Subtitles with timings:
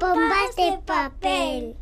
[0.00, 1.76] Pompas de papel.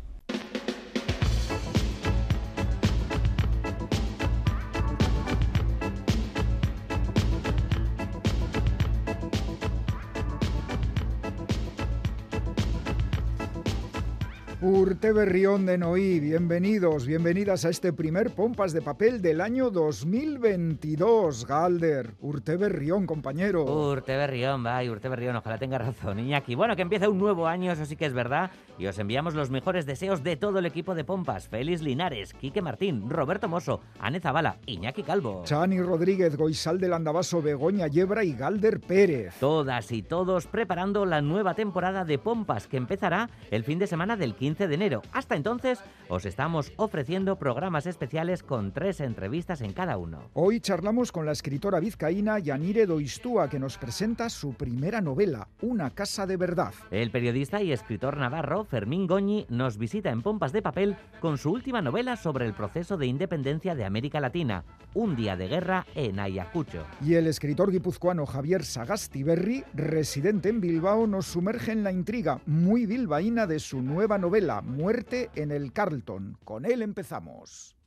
[15.03, 21.45] Urte Berrión de Noí, bienvenidos, bienvenidas a este primer Pompas de Papel del año 2022.
[21.45, 23.65] Galder, Urte Berrión, compañero.
[23.65, 26.55] Urte Berrión, vaya, Urte Berrión, ojalá tenga razón, Iñaki.
[26.55, 29.49] Bueno, que empieza un nuevo año, eso sí que es verdad, y os enviamos los
[29.49, 31.49] mejores deseos de todo el equipo de Pompas.
[31.49, 35.43] Félix Linares, Quique Martín, Roberto Mosso, Ane Zavala, Iñaki Calvo.
[35.43, 39.35] Chani Rodríguez, Goizal del Andabaso, Begoña Yebra y Galder Pérez.
[39.41, 44.15] Todas y todos preparando la nueva temporada de Pompas que empezará el fin de semana
[44.15, 44.92] del 15 de enero.
[45.13, 50.29] Hasta entonces, os estamos ofreciendo programas especiales con tres entrevistas en cada uno.
[50.33, 55.89] Hoy charlamos con la escritora vizcaína Yanire Doistúa, que nos presenta su primera novela, Una
[55.89, 56.73] casa de verdad.
[56.91, 61.51] El periodista y escritor navarro Fermín Goñi nos visita en Pompas de Papel con su
[61.51, 64.63] última novela sobre el proceso de independencia de América Latina,
[64.93, 66.83] Un día de guerra en Ayacucho.
[67.01, 72.85] Y el escritor guipuzcoano Javier Sagastiberri, residente en Bilbao, nos sumerge en la intriga muy
[72.85, 76.37] bilbaína de su nueva novela la Muerte en el Carlton.
[76.43, 77.77] Con él empezamos.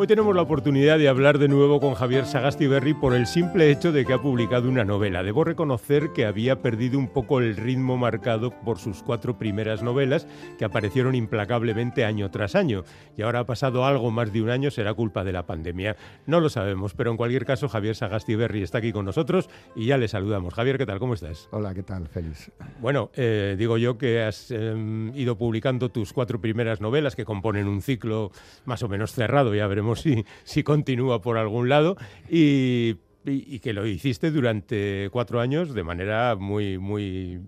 [0.00, 3.92] Hoy tenemos la oportunidad de hablar de nuevo con Javier Sagastiberri por el simple hecho
[3.92, 5.22] de que ha publicado una novela.
[5.22, 10.26] Debo reconocer que había perdido un poco el ritmo marcado por sus cuatro primeras novelas,
[10.56, 12.84] que aparecieron implacablemente año tras año.
[13.14, 15.96] Y ahora ha pasado algo más de un año, será culpa de la pandemia.
[16.24, 19.98] No lo sabemos, pero en cualquier caso Javier Sagastiberri está aquí con nosotros y ya
[19.98, 20.54] le saludamos.
[20.54, 20.98] Javier, ¿qué tal?
[20.98, 21.46] ¿Cómo estás?
[21.50, 22.08] Hola, ¿qué tal?
[22.08, 22.50] Feliz.
[22.80, 27.68] Bueno, eh, digo yo que has eh, ido publicando tus cuatro primeras novelas que componen
[27.68, 28.32] un ciclo
[28.64, 31.96] más o menos cerrado, ya veremos si, si continúa por algún lado.
[32.28, 37.40] Y, y, que lo hiciste durante cuatro años de manera muy, muy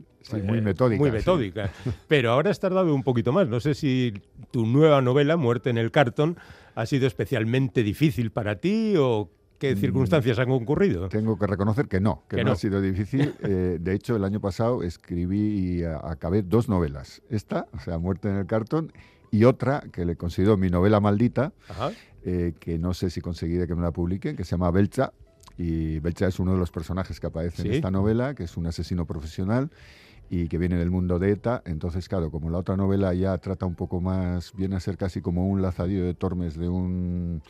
[0.44, 0.98] muy metódica.
[1.00, 1.70] Muy metódica.
[2.08, 3.48] Pero ahora has tardado un poquito más.
[3.48, 4.14] No sé si
[4.50, 6.36] tu nueva novela, Muerte en el cartón,
[6.74, 11.08] ha sido especialmente difícil para ti o qué mm, circunstancias han ocurrido.
[11.08, 13.34] Tengo que reconocer que no, que, no, ha sido difícil.
[13.42, 17.22] Eh, de hecho, el año pasado escribí y acabé dos novelas.
[17.28, 18.92] Esta, o sea, Muerte en el cartón,
[19.32, 21.52] y otra que le considero mi novela maldita,
[22.24, 25.12] eh, que no sé si conseguiré que me la publiquen, que se llama Belcha.
[25.56, 28.66] Y Belcha es uno de los personajes que aparece en esta novela, que es un
[28.66, 29.70] asesino profesional
[30.32, 31.62] y que viene del mundo de ETA.
[31.66, 35.20] Entonces, claro, como la otra novela ya trata un poco más, viene a ser casi
[35.20, 37.42] como un lazadillo de Tormes de un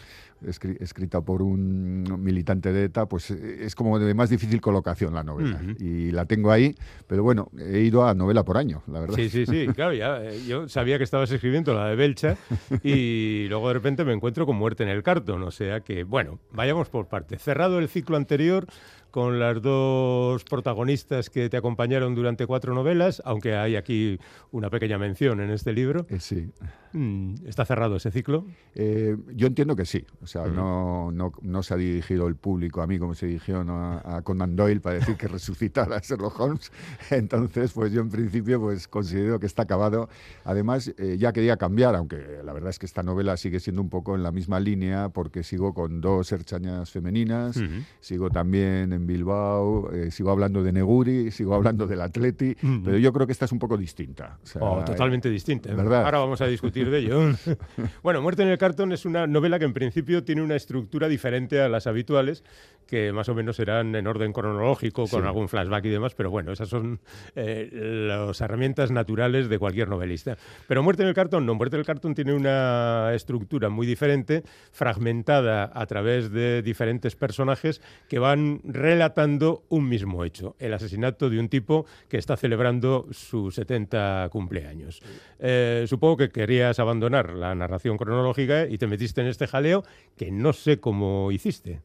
[0.45, 5.23] escrita por un militante de ETA, pues eh, es como de más difícil colocación la
[5.23, 5.61] novela.
[5.79, 6.75] Y la tengo ahí,
[7.07, 9.15] pero bueno, he ido a novela por año, la verdad.
[9.15, 12.37] Sí, sí, sí, claro, ya, eh, yo sabía que estabas escribiendo la de Belcha
[12.83, 16.41] y luego de repente me encuentro con Muerte en el Cartón, o sea que, bueno,
[16.51, 17.39] vayamos por parte.
[17.39, 18.67] Cerrado el ciclo anterior,
[19.13, 24.19] con las dos protagonistas que te acompañaron durante cuatro novelas, aunque hay aquí
[24.51, 26.07] una pequeña mención en este libro.
[26.09, 26.51] Eh, sí.
[26.93, 28.45] Mm, ¿Está cerrado ese ciclo?
[28.75, 30.05] Eh, yo entiendo que sí.
[30.23, 34.21] O sea, no, no, se ha dirigido el público a mí como se dirigió a,
[34.23, 36.73] Conan Doyle para decir que resucitara a Sherlock Holmes.
[37.11, 40.09] Entonces, pues yo en principio pues considero que está acabado.
[40.45, 43.89] Además, eh, ya quería cambiar, aunque la verdad es que esta novela sigue siendo un
[43.89, 47.61] poco en la misma línea porque sigo con dos herchañas femeninas,
[48.01, 52.55] sigo también en Bilbao, eh, sigo hablando de Neguri, sigo hablando del Atleti,
[52.85, 54.39] pero yo creo que esta es un poco distinta.
[54.61, 55.71] Oh, totalmente distinta.
[55.71, 55.75] ¿eh?
[55.75, 56.05] ¿verdad?
[56.05, 57.21] Ahora vamos a discutir de ello.
[58.03, 61.61] bueno, Muerte en el cartón es una novela que en principio tiene una estructura diferente
[61.61, 62.45] a las habituales,
[62.87, 66.53] que más o menos serán en orden cronológico, con algún flashback y demás, pero bueno,
[66.53, 67.01] esas son
[67.35, 70.37] eh, las herramientas naturales de cualquier novelista.
[70.69, 74.43] Pero Muerte en el cartón no, Muerte en el cartón tiene una estructura muy diferente,
[74.73, 81.39] fragmentada a través de diferentes personajes que van relatando un mismo hecho, el asesinato de
[81.39, 85.01] un tipo que está celebrando su 70 cumpleaños.
[85.39, 86.31] Eh, supongo que
[86.73, 89.85] querías abandonar la narración cronológica y te metiste en este jaleo
[90.17, 91.83] que no sé cómo hiciste.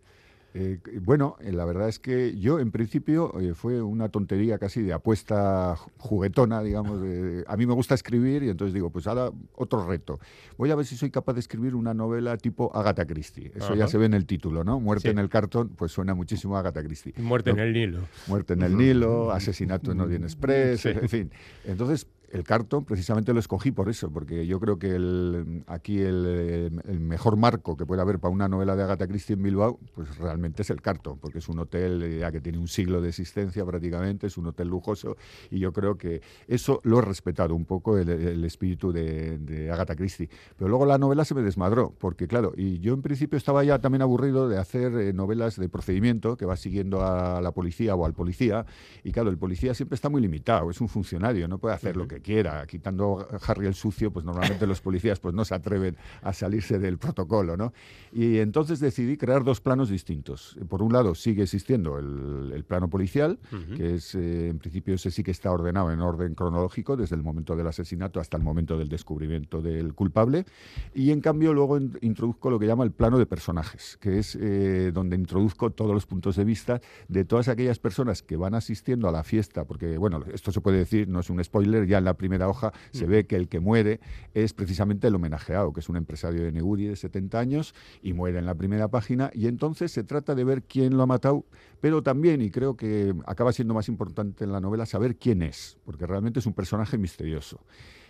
[0.53, 4.93] Eh, bueno, eh, la verdad es que yo en principio fue una tontería casi de
[4.93, 7.01] apuesta juguetona, digamos.
[7.45, 10.19] a mí me gusta escribir y entonces digo, pues ahora otro reto.
[10.57, 13.51] Voy a ver si soy capaz de escribir una novela tipo Agatha Christie.
[13.55, 14.79] Eso ya se ve en el título, ¿no?
[14.79, 17.13] Muerte en el cartón, pues suena muchísimo a Agatha Christie.
[17.17, 17.99] Muerte en el Nilo.
[18.27, 21.31] Muerte en el Nilo, asesinato en Orient Express, en fin.
[21.65, 26.71] Entonces el cartón precisamente lo escogí por eso, porque yo creo que el, aquí el,
[26.99, 30.61] mejor marco que puede haber para una novela de Agatha Christie en Bilbao, pues realmente
[30.63, 33.65] es el cartón, porque es un hotel eh, ya que tiene un siglo de existencia
[33.65, 35.15] prácticamente, es un hotel lujoso,
[35.49, 40.29] y yo creo que eso lo he respetado un poco el, espíritu de, Agatha Christie.
[40.57, 43.79] Pero luego la novela se me desmadró, porque claro, y yo en principio estaba ya
[43.79, 48.05] también aburrido de hacer eh, novelas de procedimiento que va siguiendo a la policía o
[48.05, 48.65] al policía,
[49.03, 52.07] y claro, el policía siempre está muy limitado, es un funcionario, no puede hacer lo
[52.07, 52.65] que quiera.
[52.65, 56.97] Quitando Harry el sucio, pues normalmente los policías pues no se atreven a salirse del
[56.97, 57.73] protocolo, ¿no?
[58.11, 60.57] Y entonces decidí crear dos planos distintos.
[60.69, 63.39] Por un lado sigue existiendo el, plano policial,
[63.77, 67.23] que es eh, en principio ese sí que está ordenado en orden cronológico desde el
[67.23, 70.45] momento del asesinato hasta el momento del descubrimiento del culpable.
[70.93, 74.91] Y en cambio luego introduzco lo que llama el plano de personajes, que es eh,
[74.93, 79.11] donde introduzco todos los puntos de vista de todas aquellas personas que van asistiendo a
[79.11, 82.15] la fiesta, porque bueno, esto se puede decir, no es un spoiler, ya en la
[82.15, 83.09] primera hoja se mm.
[83.09, 83.99] ve que el que muere
[84.33, 88.39] es precisamente el homenajeado, que es un empresario de Neguri de 70 años y muere
[88.39, 91.45] en la primera página y entonces se trata de ver quién lo ha matado,
[91.81, 95.77] pero también, y creo que acaba siendo más importante en la novela, saber quién es,
[95.85, 97.59] porque realmente es un personaje misterioso.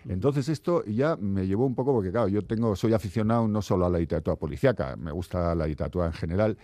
[0.06, 0.12] Mm.
[0.12, 3.86] Entonces esto ya me llevó un poco, porque claro, yo tengo, soy aficionado no solo
[3.86, 6.58] a la literatura policíaca, me gusta la literatura en general,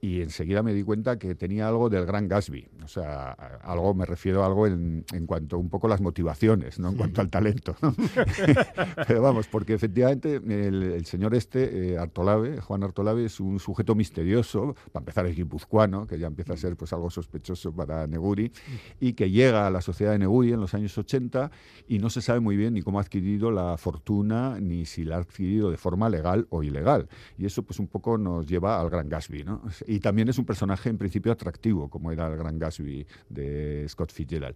[0.00, 2.68] y enseguida me di cuenta que tenía algo del gran Gatsby.
[2.84, 3.32] O sea,
[3.62, 7.20] algo, me refiero a algo en, en cuanto un poco las motivaciones, no en cuanto
[7.20, 7.76] al talento.
[9.06, 14.74] Pero vamos, porque efectivamente el, señor este, eh, Artolave, Juan Artolave, es un sujeto misterioso,
[14.92, 18.52] para empezar es guipuzcoano, que ya empieza a ser pues algo sospechoso para Neguri,
[19.00, 21.50] y que llega a la sociedad de Neguri en los años 80
[21.88, 25.16] y no se sabe muy bien ni cómo ha adquirido la fortuna, ni si la
[25.16, 27.08] ha adquirido de forma legal o ilegal.
[27.36, 29.62] Y eso pues un poco nos lleva al gran Gatsby, ¿no?
[29.90, 34.12] Y también es un personaje en principio atractivo, como era el Gran Gatsby de Scott
[34.12, 34.54] Fitzgerald.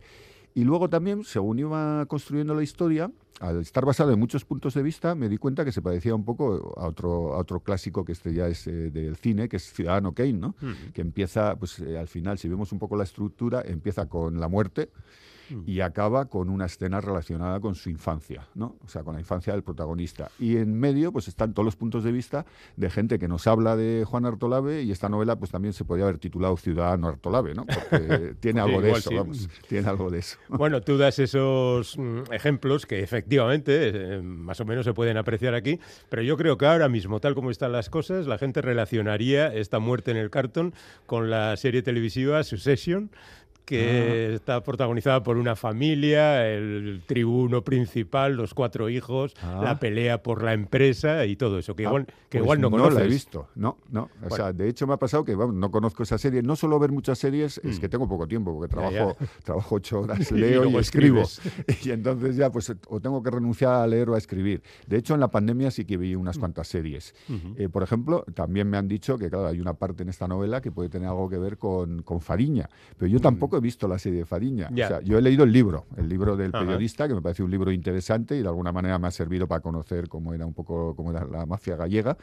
[0.55, 3.11] Y luego también, según iba construyendo la historia,
[3.41, 6.25] al estar basado en muchos puntos de vista, me di cuenta que se parecía un
[6.25, 9.73] poco a otro, a otro clásico que este ya es eh, del cine, que es
[9.73, 10.55] Ciudadano Kane, ¿no?
[10.93, 14.49] Que empieza, pues eh, al final, si vemos un poco la estructura, empieza con la
[14.49, 14.91] muerte
[15.51, 15.63] Mm.
[15.67, 18.77] y acaba con una escena relacionada con su infancia, ¿no?
[18.85, 20.31] O sea, con la infancia del protagonista.
[20.39, 22.47] Y en medio, pues están todos los puntos de vista
[22.77, 26.05] de gente que nos habla de Juan Artolave y esta novela, pues también se podría
[26.07, 27.67] haber titulado Ciudadano Artolave, ¿no?
[27.67, 30.39] Porque tiene algo de eso, vamos, tiene algo de eso.
[30.49, 35.55] Bueno, tú das esos mm, ejemplos que efectivamente eh, más o menos se pueden apreciar
[35.55, 39.53] aquí, pero yo creo que ahora mismo, tal como están las cosas, la gente relacionaría
[39.53, 40.75] esta muerte en el cartón
[41.07, 43.11] con la serie televisiva Succession
[43.65, 44.35] que ah.
[44.35, 49.61] está protagonizada por una familia, el tribuno principal, los cuatro hijos, ah.
[49.63, 52.71] la pelea por la empresa y todo eso, que ah, igual, que igual pues no
[52.71, 52.95] conoces.
[52.95, 54.11] No la he visto, no, no.
[54.29, 56.43] O sea, de hecho me ha pasado que no conozco esa serie.
[56.43, 57.81] No solo ver muchas series, es mm.
[57.81, 61.23] que tengo poco tiempo, porque trabajo, trabajo ocho horas, leo y, escribo.
[61.85, 64.63] y entonces ya, pues, o tengo que renunciar a leer o a escribir.
[64.87, 66.41] De hecho, en la pandemia sí que vi unas mm.
[66.41, 67.15] cuantas series.
[67.57, 70.61] Eh, por ejemplo, también me han dicho que, claro, hay una parte en esta novela
[70.61, 72.69] que puede tener algo que ver con, con Fariña,
[72.99, 73.23] pero yo mm.
[73.55, 74.69] Tampoco he visto la serie de Fariña.
[74.73, 77.51] O sea, yo he leído el libro, el libro del periodista, que me parece un
[77.51, 80.95] libro interesante y de alguna manera me ha servido para conocer cómo era un poco
[80.97, 82.17] cómo era la mafia gallega.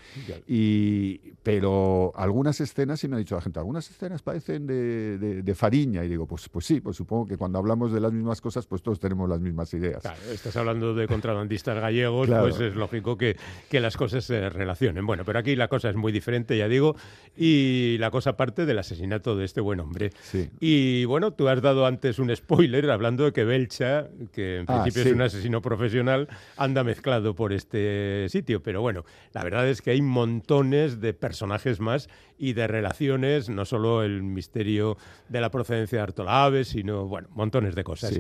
[0.48, 5.56] Y, pero algunas escenas, sí me ha dicho la gente, algunas escenas parecen de, de,
[5.56, 6.04] Fariña.
[6.04, 8.82] Y digo, pues, pues sí, pues supongo que cuando hablamos de las mismas cosas, pues
[8.82, 10.02] todos tenemos las mismas ideas.
[10.02, 13.38] Claro, estás hablando de contrabandistas gallegos, pues es lógico que,
[13.70, 15.06] que las cosas se relacionen.
[15.06, 16.96] Bueno, pero aquí la cosa es muy diferente, ya digo,
[17.36, 20.12] y la cosa parte del asesinato de este buen hombre.
[20.22, 20.50] Sí.
[20.60, 24.82] Y bueno, tú has dado antes un spoiler hablando de que Belcha, que en ah,
[24.82, 28.64] principio es un asesino profesional, anda mezclado por este sitio.
[28.64, 32.10] Pero bueno, la verdad es que hay montones de personajes más
[32.40, 34.98] y de relaciones, no solo el misterio
[35.30, 38.20] de la procedencia de Artolave, sino, bueno, montones de cosas.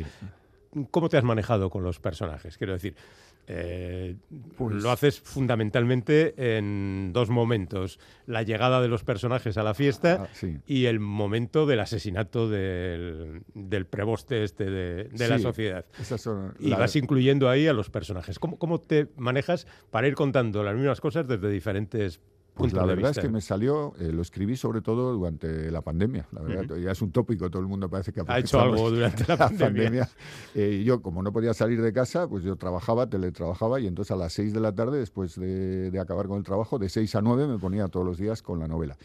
[0.91, 2.58] ¿Cómo te has manejado con los personajes?
[2.58, 2.96] Quiero decir,
[3.48, 4.15] eh,
[4.57, 8.00] pues lo haces fundamentalmente en dos momentos.
[8.25, 13.41] La llegada de los personajes a la fiesta ah, y el momento del asesinato del,
[13.53, 15.86] del preboste este de, la sociedad.
[16.60, 18.39] y vas incluyendo ahí a los personajes.
[18.39, 22.19] ¿Cómo, ¿Cómo te manejas para ir contando las mismas cosas desde diferentes
[22.53, 26.27] pues la verdad es que me salió, eh, lo escribí sobre todo durante la pandemia.
[26.31, 29.25] La verdad, ya es un tópico, todo el mundo parece que ha hecho algo durante
[29.27, 30.10] la, pandemia.
[30.53, 34.15] Eh, yo, como no podía salir de casa, pues yo trabajaba, teletrabajaba y entonces a
[34.15, 37.48] las 6 de la tarde, después de, acabar con el trabajo, de 6 a 9
[37.48, 38.98] me ponía todos los días con la novela.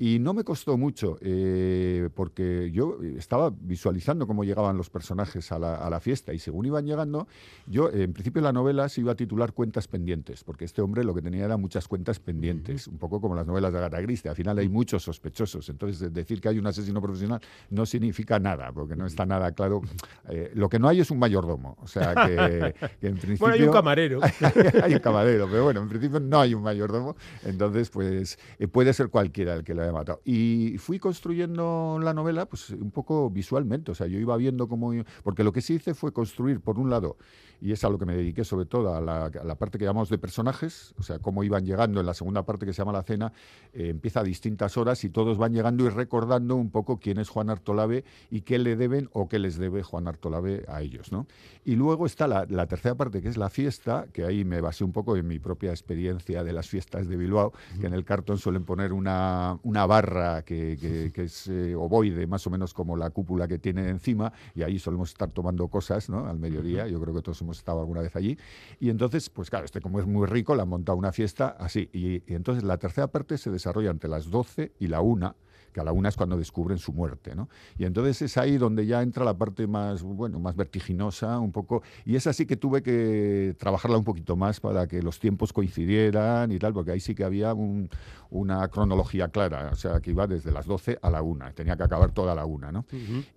[0.00, 5.58] Y no me costó mucho, eh, porque yo estaba visualizando cómo llegaban los personajes a
[5.58, 7.26] la, a la, fiesta y según iban llegando,
[7.66, 11.14] yo en principio la novela se iba a titular Cuentas pendientes, porque este hombre lo
[11.14, 14.34] que tenía era muchas cuentas pendientes un poco como las novelas de Agatha Christie, al
[14.34, 17.40] final hay muchos sospechosos, entonces decir que hay un asesino profesional
[17.70, 19.80] no significa nada, porque no está nada claro.
[20.28, 22.74] Eh, lo que no hay es un mayordomo, o sea que,
[23.06, 23.38] en principio...
[23.48, 24.20] Bueno, hay un camarero.
[24.82, 28.92] hay, un camarero, pero bueno, en principio no hay un mayordomo, entonces pues eh, puede
[28.92, 30.20] ser cualquiera el que lo haya matado.
[30.24, 34.92] Y fui construyendo la novela pues un poco visualmente, o sea, yo iba viendo cómo...
[35.22, 37.16] Porque lo que sí hice fue construir, por un lado,
[37.60, 40.18] y es a lo que me dediqué sobre todo, a la, parte que llamamos de
[40.18, 43.32] personajes, o sea, cómo iban llegando en la segunda parte que se llama La Cena,
[43.72, 47.28] eh, empieza a distintas horas y todos van llegando y recordando un poco quién es
[47.28, 51.26] Juan Artolave y qué le deben o qué les debe Juan Artolave a ellos, ¿no?
[51.64, 54.92] Y luego está la, tercera parte, que es la fiesta, que ahí me basé un
[54.92, 58.64] poco en mi propia experiencia de las fiestas de Bilbao, que en el cartón suelen
[58.64, 60.78] poner una, una barra que,
[61.12, 64.78] que, es eh, ovoide, más o menos como la cúpula que tiene encima, y ahí
[64.78, 66.26] solemos estar tomando cosas, ¿no?
[66.26, 68.38] Al mediodía, yo creo que todos hemos estado alguna vez allí.
[68.78, 71.88] Y entonces, pues claro, este como es muy rico, le han montado una fiesta así.
[71.92, 75.34] Y, y entonces la tercera parte se desarrolla entre las 12 y la 1
[75.78, 77.48] que a la una es cuando descubren su muerte, ¿no?
[77.78, 81.84] Y entonces es ahí donde ya entra la parte más, bueno, más vertiginosa, un poco,
[82.04, 86.50] y es así que tuve que trabajarla un poquito más para que los tiempos coincidieran
[86.50, 90.50] y tal, porque ahí sí que había una cronología clara, o sea, que iba desde
[90.50, 92.84] las 12 a la una, tenía que acabar toda la una, ¿no?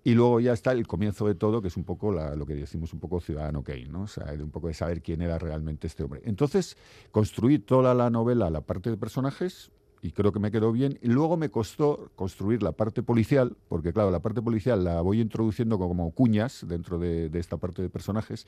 [0.03, 2.91] Y luego ya está el comienzo de todo, que es un poco lo que decimos
[2.93, 4.03] un poco Ciudadano Kane, ¿no?
[4.03, 6.21] O sea, un poco de saber quién era realmente este hombre.
[6.25, 6.75] Entonces,
[7.12, 9.71] construí toda la novela, la parte de personajes,
[10.01, 10.98] y creo que me quedó bien.
[11.01, 15.22] Y luego me costó construir la parte policial, porque claro, la parte policial la voy
[15.22, 18.48] introduciendo como cuñas dentro de, esta parte de personajes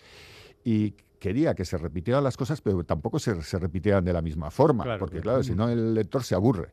[0.64, 4.52] y quería que se repitieran las cosas, pero tampoco se, se repitieran de la misma
[4.52, 6.72] forma, porque claro, si no el lector se aburre.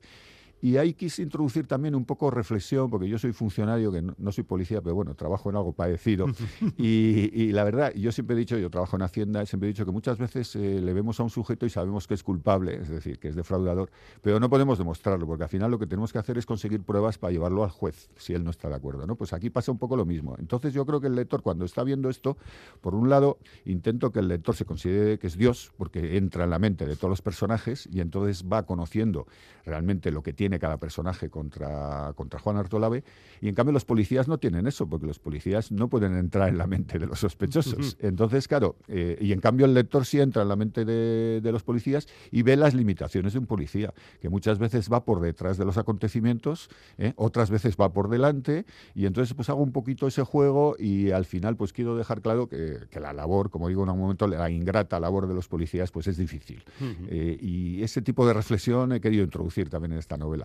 [0.62, 4.44] Y ahí quise introducir también un poco reflexión, porque yo soy funcionario, que no, soy
[4.44, 6.26] policía, pero bueno, trabajo en algo parecido.
[6.76, 9.92] y, la verdad, yo siempre he dicho, yo trabajo en Hacienda, siempre he dicho que
[9.92, 13.18] muchas veces eh, le vemos a un sujeto y sabemos que es culpable, es decir,
[13.18, 13.90] que es defraudador,
[14.22, 17.16] pero no podemos demostrarlo, porque al final lo que tenemos que hacer es conseguir pruebas
[17.16, 19.06] para llevarlo al juez, si él no está de acuerdo.
[19.06, 19.16] ¿no?
[19.16, 20.36] Pues aquí pasa un poco lo mismo.
[20.38, 22.36] Entonces yo creo que el lector, cuando está viendo esto,
[22.80, 26.50] por un lado, intento que el lector se considere que es Dios, porque entra en
[26.50, 29.26] la mente de todos los personajes y entonces va conociendo
[29.64, 33.04] realmente lo que tiene cada personaje contra, contra Juan Artolave,
[33.40, 36.59] y en cambio los policías no tienen eso, porque los policías no pueden entrar en
[36.59, 37.97] la mente de los sospechosos.
[38.00, 41.62] Entonces, claro, eh, y en cambio el lector sí entra en la mente de, los
[41.62, 45.64] policías y ve las limitaciones de un policía, que muchas veces va por detrás de
[45.64, 47.12] los acontecimientos, ¿eh?
[47.16, 51.25] otras veces va por delante, y entonces pues hago un poquito ese juego y al
[51.25, 55.00] final pues quiero dejar claro que, la labor, como digo en un momento, la ingrata
[55.00, 56.62] labor de los policías pues es difícil.
[57.09, 60.39] Eh, y ese tipo de reflexión he querido introducir también en esta novela.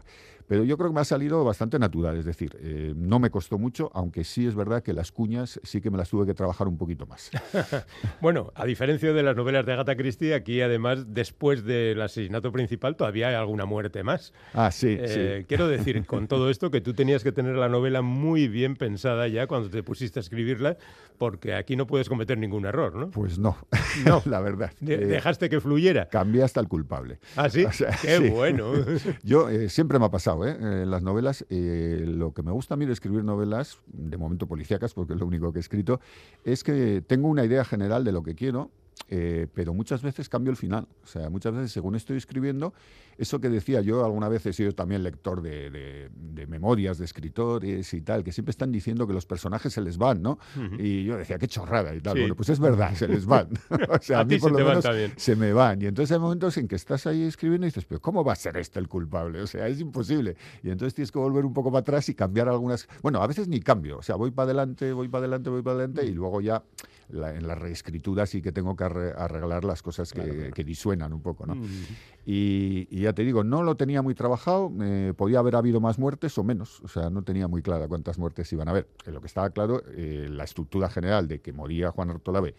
[0.48, 3.58] Pero yo creo que me ha salido bastante natural, es decir, eh, no me costó
[3.58, 6.68] mucho, aunque sí es verdad que las cuñas sí que me las tuve que trabajar
[6.68, 7.32] un poquito más.
[8.22, 12.96] bueno, a diferencia de las novelas de Agatha Christie, aquí además, después del asesinato principal,
[12.96, 14.34] todavía hay alguna muerte más.
[14.54, 15.46] Ah, sí, eh, sí.
[15.48, 19.28] Quiero decir, con todo esto, que tú tenías que tener la novela muy bien pensada
[19.28, 20.78] ya cuando te pusiste a escribirla,
[21.18, 23.10] porque aquí no puedes cometer ningún error, ¿no?
[23.10, 23.58] Pues no,
[24.06, 24.72] no, la verdad.
[24.86, 26.08] Eh, dejaste que fluyera.
[26.10, 27.18] Cambié hasta el culpable.
[27.36, 27.66] Ah, sí.
[28.04, 28.74] Qué bueno.
[29.24, 30.58] Yo siempre me ha pasado ¿eh?
[30.60, 34.48] En las novelas, eh, lo que me gusta a mí de escribir novelas, de momento
[34.48, 36.00] policíacas, porque es lo único que he escrito,
[36.44, 38.72] es que tengo una idea general de lo que quiero
[39.10, 40.88] eh, pero muchas veces cambio el final.
[41.04, 42.74] O sea, muchas veces según estoy escribiendo,
[43.18, 46.10] eso que decía yo, alguna vez he sido también lector de,
[46.48, 50.22] memorias de escritores y tal, que siempre están diciendo que los personajes se les van,
[50.22, 50.40] ¿no?
[50.78, 52.20] Y yo decía, qué chorrada y tal.
[52.20, 53.50] Bueno, pues es verdad, se les van.
[53.90, 55.82] o sea, a, mí por lo menos se me van.
[55.82, 58.36] Y entonces hay momentos en que estás ahí escribiendo y dices, pero ¿cómo va a
[58.36, 59.42] ser este el culpable?
[59.42, 60.36] O sea, es imposible.
[60.64, 62.88] Y entonces tienes que volver un poco para atrás y cambiar algunas...
[63.02, 63.98] Bueno, a veces ni cambio.
[63.98, 66.64] O sea, voy para adelante, voy para adelante, voy para adelante y luego ya
[67.10, 71.56] en la reescritura sí que tengo que arreglar las cosas que, disuenan un poco, ¿no?
[72.26, 76.38] Y, ya te digo, no lo tenía muy trabajado, eh, podía haber habido más muertes
[76.40, 78.88] o menos, o sea, no tenía muy clara cuántas muertes iban a haber.
[79.06, 82.56] lo que estaba claro, eh, la estructura general de que moría Juan Artolave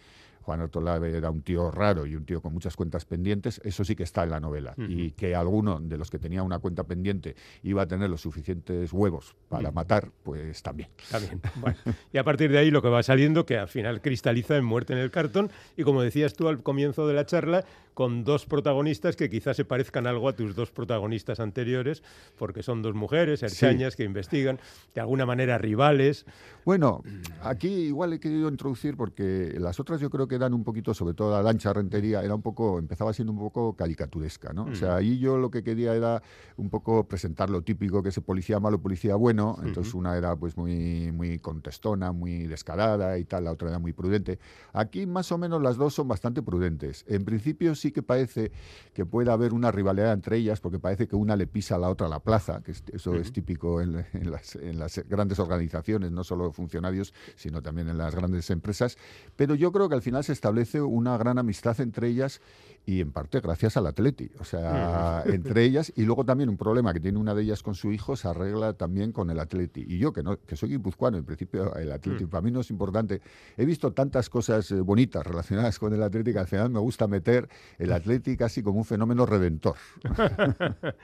[0.47, 3.97] Juan Artolave era un tío raro y un tío con muchas cuentas pendientes, eso sí
[3.97, 4.75] que está en la novela.
[4.77, 8.93] Y que alguno de los que tenía una cuenta pendiente iba a tener los suficientes
[8.93, 10.87] huevos para matar, pues también.
[11.11, 11.41] También.
[12.13, 14.93] Y a partir de ahí lo que va saliendo, que al final cristaliza en muerte
[14.93, 19.15] en el cartón, y como decías tú al comienzo de la charla, con dos protagonistas
[19.15, 22.03] que quizás se parezcan algo a tus dos protagonistas anteriores,
[22.37, 24.59] porque son dos mujeres, herchañas, que investigan,
[24.93, 26.27] de alguna manera rivales.
[26.63, 27.01] Bueno,
[27.41, 31.13] aquí igual he querido introducir, porque las otras yo creo que eran un poquito, sobre
[31.13, 34.65] todo la lancha rentería, era un poco, empezaba siendo un poco caricaturesca, ¿no?
[34.65, 34.97] O sea, mm.
[34.97, 36.21] ahí yo lo que quería era
[36.55, 39.57] un poco presentar lo típico que es policía malo, policía bueno.
[39.63, 43.93] Entonces una era pues muy, muy contestona, muy descarada y tal, la otra era muy
[43.93, 44.39] prudente.
[44.73, 47.05] Aquí más o menos las dos son bastante prudentes.
[47.07, 48.51] En principio sí que parece
[48.93, 51.89] que puede haber una rivalidad entre ellas, porque parece que una le pisa a la
[51.89, 56.51] otra la plaza, que eso es típico en, las, en las grandes organizaciones, no solo
[56.51, 58.97] funcionarios, sino también en las grandes empresas.
[59.35, 62.41] Pero yo creo que al final se establece una gran amistad entre ellas
[62.87, 64.31] y en parte gracias al Atleti.
[64.39, 67.75] O sea, entre ellas, y luego también un problema que tiene una de ellas con
[67.75, 69.83] su hijo se arregla también con el Atleti.
[69.85, 72.29] Y yo, que, no, que soy guipuzcoano, en principio el Atleti mm.
[72.29, 73.21] para mí no es importante.
[73.57, 77.07] He visto tantas cosas eh, bonitas relacionadas con el Atleti que al final me gusta
[77.07, 79.75] meter el Atleti casi como un fenómeno redentor.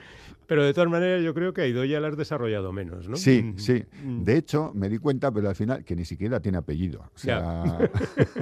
[0.48, 3.18] pero de todas maneras yo creo que a Idoya la has desarrollado menos, ¿no?
[3.18, 3.60] Sí, mm.
[3.60, 3.84] sí.
[4.06, 4.24] Mm.
[4.24, 7.02] De hecho, me di cuenta, pero al final, que ni siquiera tiene apellido.
[7.14, 7.90] O sea,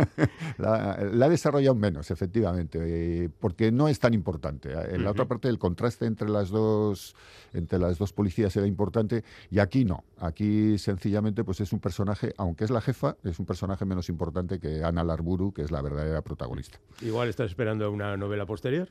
[0.60, 3.31] la, la, ha desarrollado menos, efectivamente.
[3.40, 4.74] Porque no es tan importante.
[4.74, 7.16] Eh, en la otra parte el contraste entre las dos
[7.54, 10.04] entre las dos policías era importante y aquí no.
[10.20, 14.60] Aquí sencillamente pues es un personaje, aunque es la jefa, es un personaje menos importante
[14.60, 16.80] que Ana Larburu, que es la verdadera protagonista.
[17.02, 18.90] Igual estás esperando una novela posterior.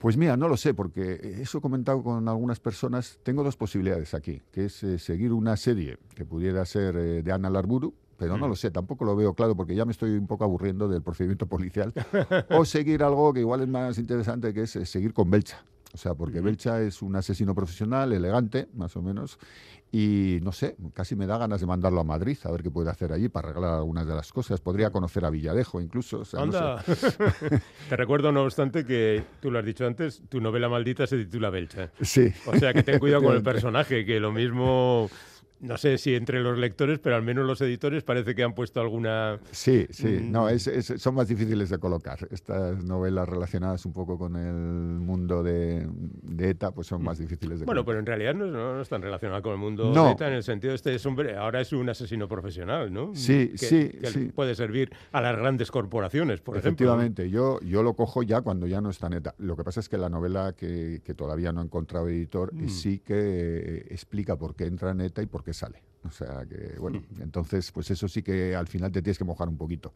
[0.00, 3.18] Pues mira, no lo sé, porque eso he comentado con algunas personas.
[3.22, 7.32] Tengo dos posibilidades aquí, que es eh, seguir una serie que pudiera ser eh, de
[7.32, 8.50] Ana Larburu, pero no mm.
[8.50, 11.46] lo sé, tampoco lo veo claro porque ya me estoy un poco aburriendo del procedimiento
[11.46, 11.94] policial.
[12.50, 15.64] o seguir algo que igual es más interesante, que es eh, seguir con Belcha.
[15.94, 19.38] O sea, porque Belcha es un asesino profesional, elegante, más o menos,
[19.90, 22.90] y no sé, casi me da ganas de mandarlo a Madrid a ver qué puede
[22.90, 24.60] hacer allí para arreglar algunas de las cosas.
[24.60, 26.22] Podría conocer a Villadejo incluso.
[26.34, 26.84] Anda.
[27.88, 31.48] Te recuerdo, no obstante, que tú lo has dicho antes, tu novela maldita se titula
[31.48, 31.90] Belcha.
[32.02, 32.30] Sí.
[32.46, 35.10] O sea, que ten cuidado con el personaje, que lo mismo
[35.60, 38.80] no sé si entre los lectores, pero al menos los editores parece que han puesto
[38.80, 39.38] alguna...
[39.50, 40.32] Sí, sí, mm.
[40.32, 42.26] no, son más difíciles de colocar.
[42.30, 45.86] Estas novelas relacionadas un poco con el mundo de,
[46.38, 47.04] ETA, pues son mm.
[47.04, 50.28] más difíciles de Bueno, pero en realidad no, están relacionadas con el mundo de ETA
[50.28, 53.14] en el sentido de este hombre, ahora es un asesino profesional, ¿no?
[53.14, 57.60] Sí, sí, que puede servir a las grandes corporaciones, por Efectivamente, ejemplo.
[57.60, 59.34] yo, yo lo cojo ya cuando ya no está en ETA.
[59.38, 62.68] Lo que pasa es que la novela que, todavía no he encontrado editor mm.
[62.68, 65.82] sí que explica por qué entra en ETA y por qué sale.
[66.02, 67.22] O sea que, bueno, mm.
[67.22, 69.92] entonces, pues eso sí que al final te tienes que mojar un poquito.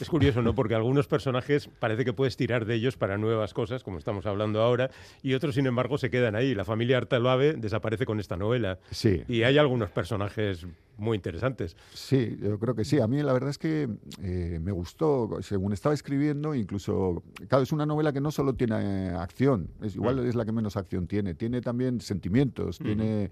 [0.00, 0.54] Es curioso, ¿no?
[0.54, 4.60] Porque algunos personajes parece que puedes tirar de ellos para nuevas cosas, como estamos hablando
[4.60, 4.90] ahora,
[5.22, 6.54] y otros, sin embargo, se quedan ahí.
[6.54, 8.78] La familia Artaloave desaparece con esta novela.
[8.90, 9.24] Sí.
[9.28, 10.66] Y hay algunos personajes
[10.98, 11.76] muy interesantes.
[11.94, 13.00] Sí, yo creo que sí.
[13.00, 13.88] A mí la verdad es que
[14.22, 19.10] eh, me gustó, según estaba escribiendo, incluso, claro, es una novela que no solo tiene
[19.10, 20.26] acción, es, igual mm.
[20.26, 23.30] es la que menos acción tiene, tiene también sentimientos, tiene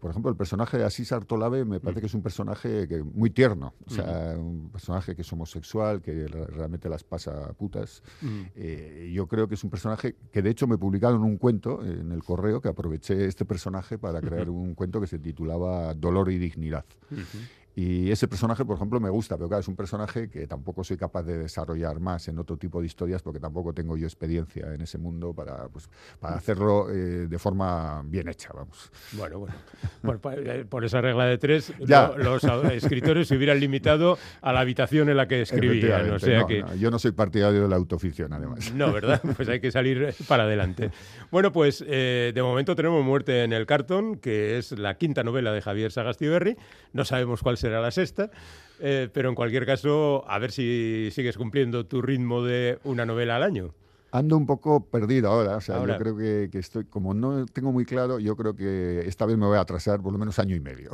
[0.00, 2.02] por ejemplo, el personaje de Asís Artolave me parece mm.
[2.02, 6.26] que es un personaje que, muy tierno, o sea, un personaje que es homosexual, que
[6.28, 8.02] realmente las pasa putas.
[8.54, 12.12] Eh, yo creo que es un personaje que de hecho me publicaron un cuento en
[12.12, 16.38] el correo que aproveché este personaje para crear un cuento que se titulaba Dolor y
[16.38, 16.84] Dignidad.
[17.78, 20.96] Y ese personaje, por ejemplo, me gusta, pero claro, es un personaje que tampoco soy
[20.96, 24.80] capaz de desarrollar más en otro tipo de historias porque tampoco tengo yo experiencia en
[24.80, 25.88] ese mundo para, pues,
[26.18, 28.90] para hacerlo eh, de forma bien hecha, vamos.
[29.12, 29.46] Bueno,
[30.02, 30.20] bueno,
[30.68, 35.28] por, esa regla de tres, los escritores se hubieran limitado a la habitación en la
[35.28, 36.10] que escribían.
[36.10, 36.64] O sea que...
[36.80, 38.74] yo no soy partidario de la autoficción, además.
[38.74, 39.22] No, ¿verdad?
[39.36, 40.90] Pues hay que salir para adelante.
[41.30, 45.52] Bueno, pues eh, de momento tenemos Muerte en el cartón, que es la quinta novela
[45.52, 46.56] de Javier Sagastiberri.
[46.92, 48.30] No sabemos cuál será será la sexta.
[48.80, 53.36] Eh, pero en cualquier caso, a ver si sigues cumpliendo tu ritmo de una novela
[53.36, 53.74] al año.
[54.10, 57.84] Ando un poco perdido ahora, o sea, yo creo que, estoy, como no tengo muy
[57.84, 60.60] claro, yo creo que esta vez me voy a atrasar por lo menos año y
[60.60, 60.92] medio.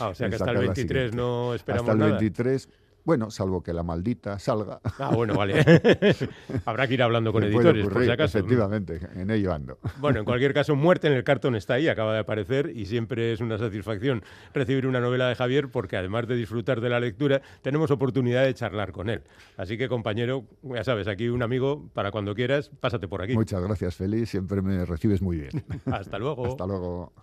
[0.00, 2.68] Ah, o sea que hasta el 23 no esperamos Hasta el 23
[3.08, 4.80] bueno, salvo que la maldita salga.
[4.98, 5.64] Ah, bueno, vale.
[6.66, 8.36] Habrá que ir hablando con editores, por si acaso.
[8.36, 9.78] Efectivamente, en ello ando.
[9.98, 13.32] Bueno, en cualquier caso, Muerte en el cartón está ahí, acaba de aparecer y siempre
[13.32, 17.40] es una satisfacción recibir una novela de Javier porque además de disfrutar de la lectura,
[17.62, 19.22] tenemos oportunidad de charlar con él.
[19.56, 23.32] Así que, compañero, ya sabes, aquí un amigo para cuando quieras, pásate por aquí.
[23.32, 25.64] Muchas gracias, Félix, siempre me recibes muy bien.
[25.90, 26.46] Hasta luego.
[26.48, 27.14] Hasta luego.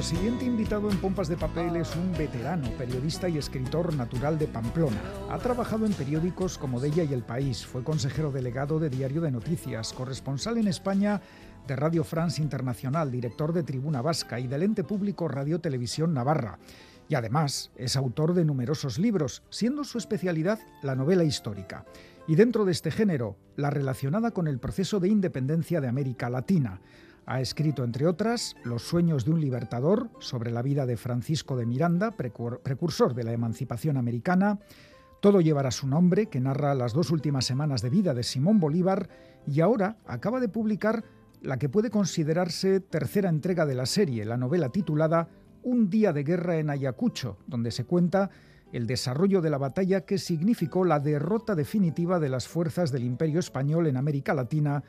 [0.00, 4.46] Nuestro siguiente invitado en Pompas de Papel es un veterano, periodista y escritor natural de
[4.46, 4.98] Pamplona.
[5.28, 9.30] Ha trabajado en periódicos como Della y El País, fue consejero delegado de Diario de
[9.30, 11.20] Noticias, corresponsal en España
[11.66, 16.58] de Radio France Internacional, director de Tribuna Vasca y del ente público Radio Televisión Navarra.
[17.10, 21.84] Y además es autor de numerosos libros, siendo su especialidad la novela histórica.
[22.26, 26.80] Y dentro de este género, la relacionada con el proceso de independencia de América Latina.
[27.30, 31.64] Ha escrito, entre otras, Los sueños de un libertador sobre la vida de Francisco de
[31.64, 34.58] Miranda, precursor de la emancipación americana,
[35.20, 39.08] Todo llevará su nombre, que narra las dos últimas semanas de vida de Simón Bolívar,
[39.46, 41.04] y ahora acaba de publicar
[41.40, 45.28] la que puede considerarse tercera entrega de la serie, la novela titulada
[45.62, 48.30] Un día de guerra en Ayacucho, donde se cuenta
[48.72, 53.38] el desarrollo de la batalla que significó la derrota definitiva de las fuerzas del Imperio
[53.38, 54.82] Español en América Latina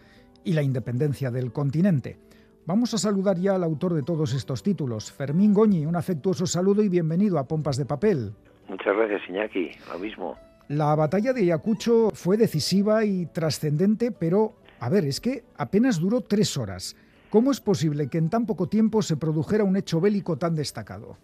[0.44, 2.31] y la independencia del continente.
[2.66, 5.88] Vamos a saludar ya al autor de todos estos títulos, Fermín Goñi.
[5.88, 8.34] Un afectuoso saludo y bienvenido a Pompas de Papel.
[8.68, 9.72] Muchas gracias, Iñaki.
[9.92, 10.38] Lo mismo.
[10.68, 16.22] La batalla de Ayacucho fue decisiva y trascendente, pero, a ver, es que apenas duró
[16.22, 16.96] tres horas.
[17.32, 21.18] ¿Cómo es posible que en tan poco tiempo se produjera un hecho bélico tan destacado?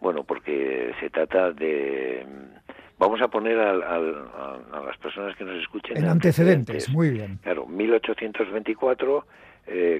[0.00, 2.24] Bueno, porque se trata de
[2.98, 6.88] Vamos a poner a, las personas que nos escuchen en antecedentes.
[6.88, 7.38] Muy bien.
[7.42, 9.24] Claro, 1824,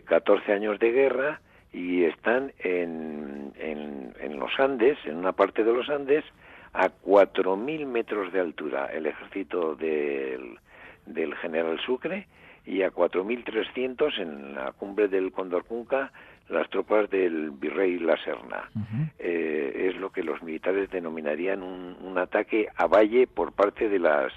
[0.05, 1.41] 14 eh, años de guerra
[1.73, 6.25] y están en, en, los Andes, en una parte de los Andes,
[6.73, 10.59] a 4.000 metros de altura el ejército del,
[11.07, 12.27] del general Sucre
[12.65, 16.13] y a 4.300 en la cumbre del Condorcunca
[16.49, 18.71] las tropas del virrey La Serna.
[19.19, 24.33] Eh, es lo que los militares denominarían un, ataque a valle por parte de las,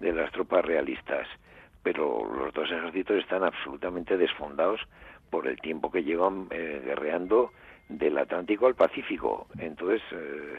[0.00, 1.26] de las tropas realistas.
[1.86, 4.80] Pero los dos ejércitos están absolutamente desfondados
[5.30, 7.52] por el tiempo que llevan eh, guerreando
[7.88, 9.46] del Atlántico al Pacífico.
[9.56, 10.58] Entonces, eh,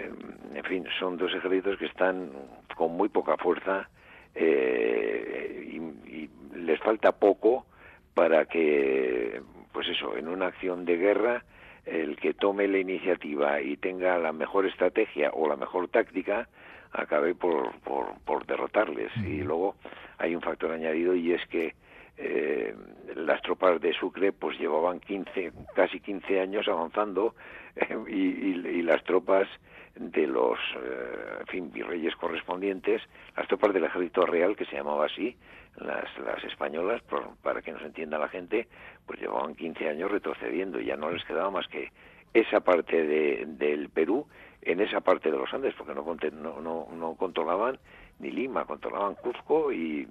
[0.00, 0.16] em,
[0.54, 2.30] en fin, son dos ejércitos que están
[2.76, 3.88] con muy poca fuerza
[4.36, 7.64] y les falta poco
[8.12, 9.40] para que
[9.72, 11.42] pues eso, en una acción de guerra,
[11.86, 16.50] el que tome la iniciativa y tenga la mejor estrategia o la mejor táctica,
[16.92, 19.12] acabe por, por, derrotarles.
[19.18, 19.76] Y luego
[20.18, 21.74] hay un factor añadido y es que
[22.16, 22.74] eh,
[23.14, 27.34] las tropas de Sucre pues llevaban 15, casi 15 años avanzando
[28.08, 29.46] y, las tropas
[29.94, 33.02] de los eh, fin, virreyes correspondientes,
[33.36, 35.36] las tropas del ejército real, que se llamaba así,
[35.76, 37.02] las, las españolas,
[37.42, 38.66] para que nos entienda la gente,
[39.06, 41.92] pues llevaban 15 años retrocediendo y ya no les quedaba más que
[42.34, 44.26] esa parte de, del Perú
[44.62, 47.78] en esa parte de los Andes, porque no, no, no, no controlaban
[48.20, 50.06] ni Lima, controlaban Cuzco y,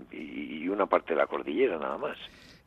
[0.69, 2.15] una parte de la cordillera nada más.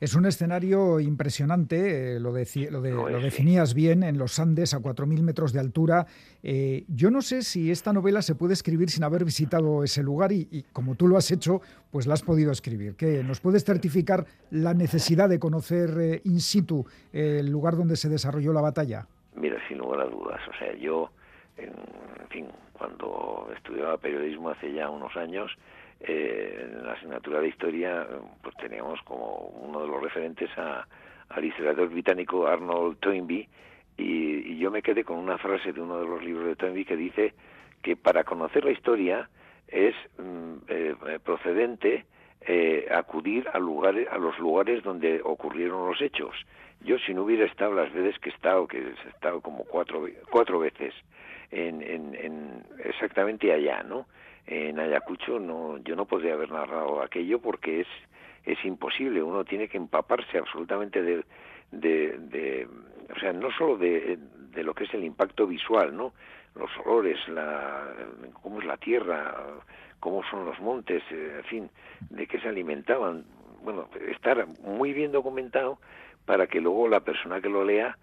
[0.00, 5.52] Es un escenario impresionante, eh, lo, lo, definías bien, en los Andes a 4.000 metros
[5.52, 6.06] de altura.
[6.42, 10.32] Eh, yo no sé si esta novela se puede escribir sin haber visitado ese lugar
[10.32, 11.60] y, como tú lo has hecho,
[11.92, 12.96] pues la has podido escribir.
[12.96, 18.08] ¿Qué, ¿Nos puedes certificar la necesidad de conocer eh, in situ el lugar donde se
[18.08, 19.06] desarrolló la batalla?
[19.36, 20.40] Mira, sin lugar a dudas.
[20.48, 21.10] O sea, yo,
[21.64, 25.50] en fin, cuando estudiaba periodismo hace ya unos años,
[26.00, 28.06] eh, en la asignatura de historia,
[28.42, 30.84] pues teníamos como uno de los referentes a,
[31.28, 33.48] al historiador británico Arnold Toynbee,
[33.96, 36.96] y, yo me quedé con una frase de uno de los libros de Toynbee que
[36.96, 37.34] dice
[37.82, 39.28] que para conocer la historia
[39.68, 40.94] es mm, eh,
[41.24, 42.04] procedente
[42.40, 46.34] eh, acudir a lugares a los lugares donde ocurrieron los hechos.
[46.80, 50.06] Yo si no hubiera estado las veces que he estado que he estado como cuatro
[50.30, 50.94] cuatro veces
[51.52, 54.06] en, en, exactamente allá, ¿no?
[54.46, 57.88] En Ayacucho no, yo no podría haber narrado aquello porque es
[58.44, 59.22] es imposible.
[59.22, 61.24] Uno tiene que empaparse absolutamente de,
[61.70, 62.68] de,
[63.14, 64.18] o sea, no solo de,
[64.50, 66.12] de lo que es el impacto visual, ¿no?
[66.54, 67.94] Los olores, la,
[68.42, 69.34] cómo es la tierra,
[70.00, 71.70] cómo son los montes, eh, en fin,
[72.10, 73.24] de qué se alimentaban.
[73.62, 75.78] Bueno, estar muy bien documentado
[76.26, 77.96] para que luego la persona que lo lea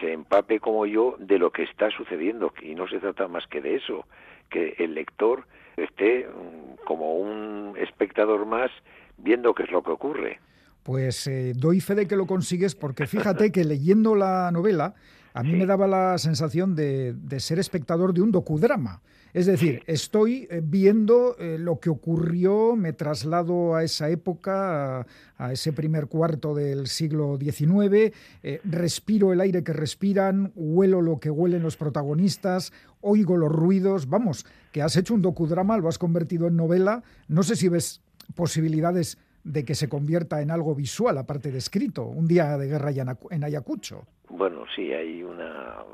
[0.00, 3.60] se empape como yo de lo que está sucediendo y no se trata más que
[3.60, 4.06] de eso,
[4.50, 8.70] que el lector esté mm, como un espectador más
[9.18, 10.40] viendo qué es lo que ocurre.
[10.82, 14.94] Pues eh, doy fe de que lo consigues porque fíjate que leyendo la novela
[15.34, 19.02] a mí me daba la sensación de, ser espectador de un docudrama.
[19.32, 25.04] Es decir, estoy eh, viendo eh, lo que ocurrió, me traslado a esa época,
[25.36, 31.18] a, ese primer cuarto del siglo XIX, eh, respiro el aire que respiran, huelo lo
[31.18, 34.08] que huelen los protagonistas, oigo los ruidos.
[34.08, 37.02] Vamos, que has hecho un docudrama, lo has convertido en novela.
[37.26, 38.02] No sé si ves
[38.36, 42.90] posibilidades de que se convierta en algo visual, aparte de escrito, un día de guerra
[43.30, 44.06] en Ayacucho.
[44.28, 45.84] Bueno, sí, hay una...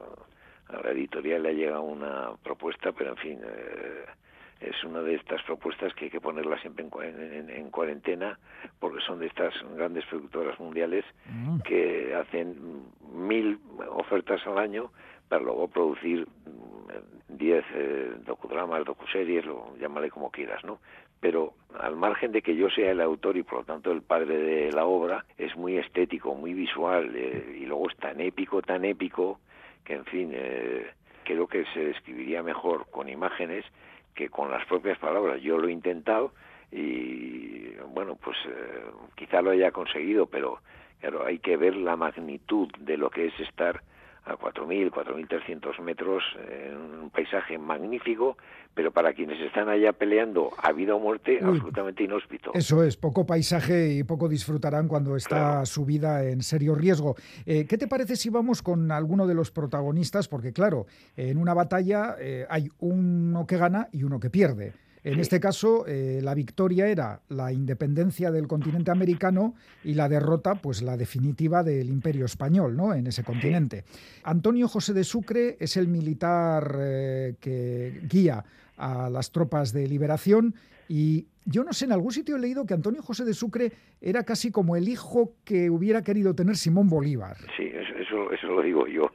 [0.68, 4.04] A la editorial le ha llegado una propuesta, pero en fin, eh,
[4.60, 8.38] es una de estas propuestas que hay que ponerla siempre en, cuarentena
[8.78, 11.60] porque son de estas grandes productoras mundiales mm.
[11.60, 13.58] que hacen mil
[13.88, 14.92] ofertas al año
[15.28, 16.28] para luego producir
[17.40, 20.78] mm, diez eh, docudramas, docuseries, lo, llámale como quieras, ¿no?
[21.20, 24.38] Pero al margen de que yo sea el autor y por lo tanto el padre
[24.38, 28.84] de la obra, es muy estético, muy visual eh, y luego es tan épico, tan
[28.84, 29.40] épico
[29.84, 30.90] que en fin, eh,
[31.24, 33.64] creo que se describiría mejor con imágenes
[34.14, 35.40] que con las propias palabras.
[35.42, 36.32] Yo lo he intentado
[36.72, 40.60] y bueno, pues eh, quizá lo haya conseguido, pero
[41.00, 43.82] claro, hay que ver la magnitud de lo que es estar
[44.24, 48.36] a 4.000, 4.300 metros en un paisaje magnífico,
[48.74, 52.52] pero para quienes están allá peleando a vida o muerte, absolutamente inhóspito.
[52.54, 57.16] Eso es, poco paisaje y poco disfrutarán cuando está su vida en serio riesgo.
[57.46, 60.28] Eh, ¿Qué te parece si vamos con alguno de los protagonistas?
[60.28, 64.72] Porque claro, en una batalla eh, hay uno que gana y uno que pierde.
[65.02, 70.56] En este caso, eh, la victoria era la independencia del continente americano y la derrota,
[70.56, 72.94] pues la definitiva del imperio español, ¿no?
[72.94, 73.84] En ese continente.
[74.24, 78.44] Antonio José de Sucre es el militar eh, que guía
[78.76, 80.54] a las tropas de liberación
[80.92, 84.24] y yo no sé, en algún sitio he leído que Antonio José de Sucre era
[84.24, 87.36] casi como el hijo que hubiera querido tener Simón Bolívar.
[87.56, 89.08] Sí, eso, eso lo digo yo.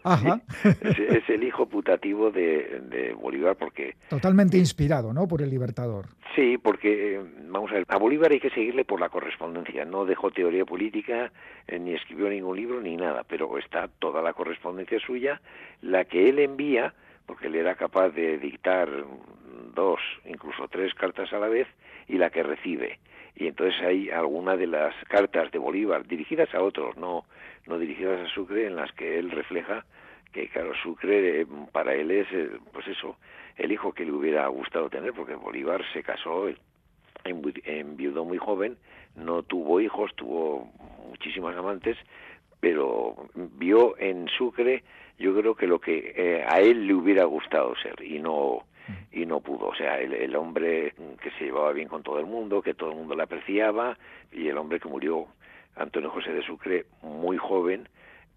[0.64, 3.98] Es, el hijo putativo de, Bolívar porque...
[4.10, 5.28] Totalmente inspirado, ¿no?
[5.28, 6.06] Por el Libertador.
[6.34, 9.84] Sí, porque, vamos a ver, a Bolívar hay que seguirle por la correspondencia.
[9.84, 11.34] No dejó teoría política,
[11.68, 15.42] eh, ni escribió ningún libro, ni nada, pero está toda la correspondencia suya,
[15.82, 16.94] la que él envía
[17.26, 18.90] porque él era capaz de dictar
[19.74, 21.68] dos, incluso tres cartas a la vez,
[22.08, 23.00] y la que recibe.
[23.36, 27.26] Y entonces hay alguna de las cartas de Bolívar dirigidas a otros, no,
[27.68, 29.86] no dirigidas a Sucre, en las que él refleja
[30.32, 33.18] que, claro, Sucre eh, para él es, eh, pues eso,
[33.56, 36.48] el hijo que le hubiera gustado tener, porque Bolívar se casó,
[37.24, 38.78] enviudó muy joven,
[39.16, 40.70] no tuvo hijos, tuvo
[41.08, 41.98] muchísimas amantes,
[42.65, 44.84] pero vio en Sucre
[45.19, 48.63] yo creo que lo que eh, a él le hubiera gustado ser y no
[49.12, 49.67] y no pudo.
[49.67, 52.95] O sea, el, hombre que se llevaba bien con todo el mundo, que todo el
[52.95, 53.99] mundo le apreciaba,
[54.32, 55.28] y el hombre que murió,
[55.75, 57.88] Antonio José de Sucre, muy joven,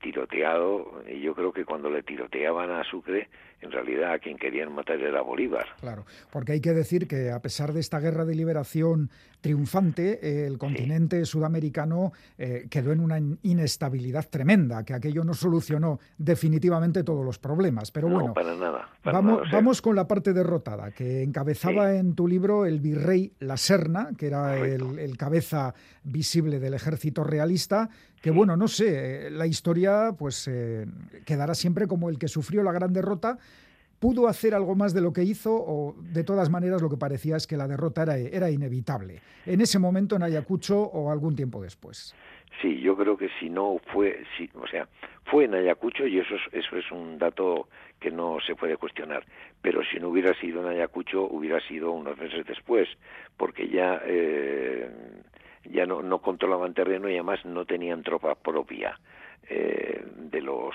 [0.03, 3.29] tiroteado, y yo creo que cuando le tiroteaban a Sucre,
[3.61, 5.67] en realidad a quien querían matar era Bolívar.
[5.81, 10.59] Claro, porque hay que decir que a pesar de esta guerra de liberación triunfante, el
[10.59, 17.39] continente sudamericano eh, quedó en una inestabilidad tremenda, que aquello no solucionó definitivamente todos los
[17.39, 17.91] problemas.
[17.91, 22.67] Pero bueno, para nada, vamos, vamos con la parte derrotada, que encabezaba en tu libro
[22.67, 27.89] el virrey La Serna, que era el, cabeza visible del ejército realista,
[28.21, 30.87] que bueno, no sé, la historia pues eh,
[31.25, 33.39] quedará siempre como el que sufrió la gran derrota,
[34.01, 37.37] ¿Pudo hacer algo más de lo que hizo o de todas maneras lo que parecía
[37.37, 39.21] es que la derrota era, era inevitable?
[39.45, 42.15] En ese momento en Ayacucho o algún tiempo después.
[42.63, 44.89] Sí, yo creo que si no fue, si, o sea,
[45.25, 47.69] fue en Ayacucho y eso es, eso es un dato
[48.01, 49.25] que no se puede cuestionar.
[49.63, 52.89] Pero si no hubiera sido en Ayacucho, hubiera sido unos meses después,
[53.37, 54.91] porque ya eh,
[55.65, 58.99] ya no, no controlaban terreno y además no tenían tropa propia.
[59.51, 60.75] Eh, de los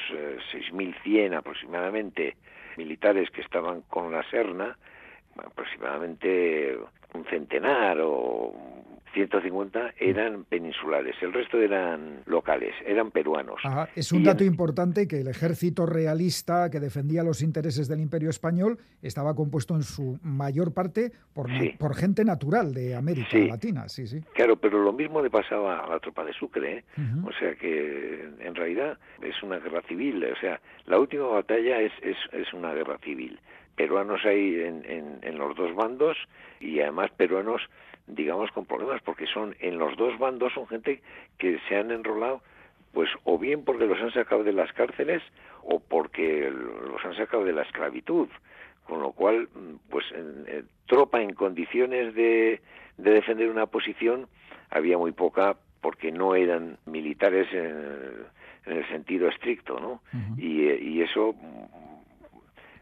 [0.52, 2.38] 6.100 eh, aproximadamente
[2.78, 4.78] militares que estaban con la Serna,
[5.38, 6.78] aproximadamente
[7.14, 8.54] un centenar o
[9.14, 13.62] 150 eran peninsulares, el resto eran locales, eran peruanos.
[13.96, 18.80] Es un dato importante que el ejército realista que defendía los intereses del Imperio Español
[19.02, 21.48] estaba compuesto en su mayor parte por,
[21.78, 23.88] por gente natural de América Latina.
[23.88, 24.22] Sí, sí.
[24.34, 26.78] Claro, pero lo mismo le pasaba a la tropa de Sucre.
[26.78, 26.84] ¿eh?
[27.24, 30.24] O sea que en realidad es una guerra civil.
[30.26, 33.40] O sea, la última batalla es, es, es una guerra civil.
[33.76, 36.18] Peruanos hay en, en, en los dos bandos
[36.60, 37.62] y además peruanos
[38.08, 41.02] digamos, con problemas, porque son en los dos bandos son gente
[41.38, 42.42] que se han enrolado,
[42.92, 45.22] pues o bien porque los han sacado de las cárceles
[45.64, 48.28] o porque los han sacado de la esclavitud,
[48.86, 49.48] con lo cual,
[49.90, 52.62] pues en, tropa en condiciones de,
[52.98, 54.28] de defender una posición
[54.70, 58.34] había muy poca porque no eran militares en,
[58.66, 60.02] el sentido estricto, ¿no?
[60.38, 61.36] y, y, eso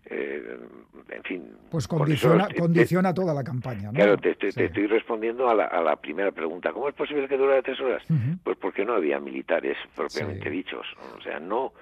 [0.05, 0.57] eh,
[1.09, 1.55] en fin.
[1.69, 3.91] Pues condiciona, condiciona toda la campaña.
[3.91, 3.93] ¿no?
[3.93, 6.71] Claro, te, estoy respondiendo a la, primera pregunta.
[6.73, 8.03] ¿Cómo es posible que durara tres horas?
[8.43, 10.85] Pues porque no había militares propiamente dichos.
[11.17, 11.73] O sea, no,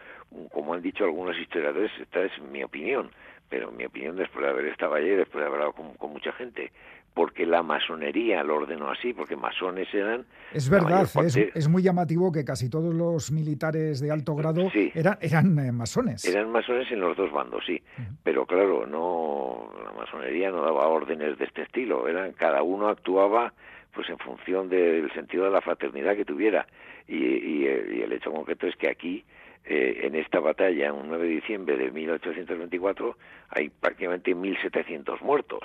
[0.52, 3.10] como han dicho algunos historiadores, esta es mi opinión,
[3.50, 6.72] pero mi opinión, después de haber estado allí, después de haber hablado con, mucha gente,
[7.14, 10.26] porque la masonería lo ordenó así, porque masones eran...
[10.54, 11.08] Es verdad,
[11.54, 16.26] es, muy llamativo que casi todos los militares de alto grado eran, eran eh, masones.
[16.26, 17.82] Eran masones en los dos bandos, sí,
[18.24, 23.54] pero claro, no la masonería no daba órdenes de este estilo, eran cada uno actuaba
[23.94, 26.68] pues en función del sentido de la fraternidad que tuviera.
[27.08, 29.26] Y, el hecho concreto es que aquí
[29.66, 33.18] eh, en esta batalla, un 9 de diciembre de 1824,
[33.50, 35.62] hay prácticamente 1.700 muertos.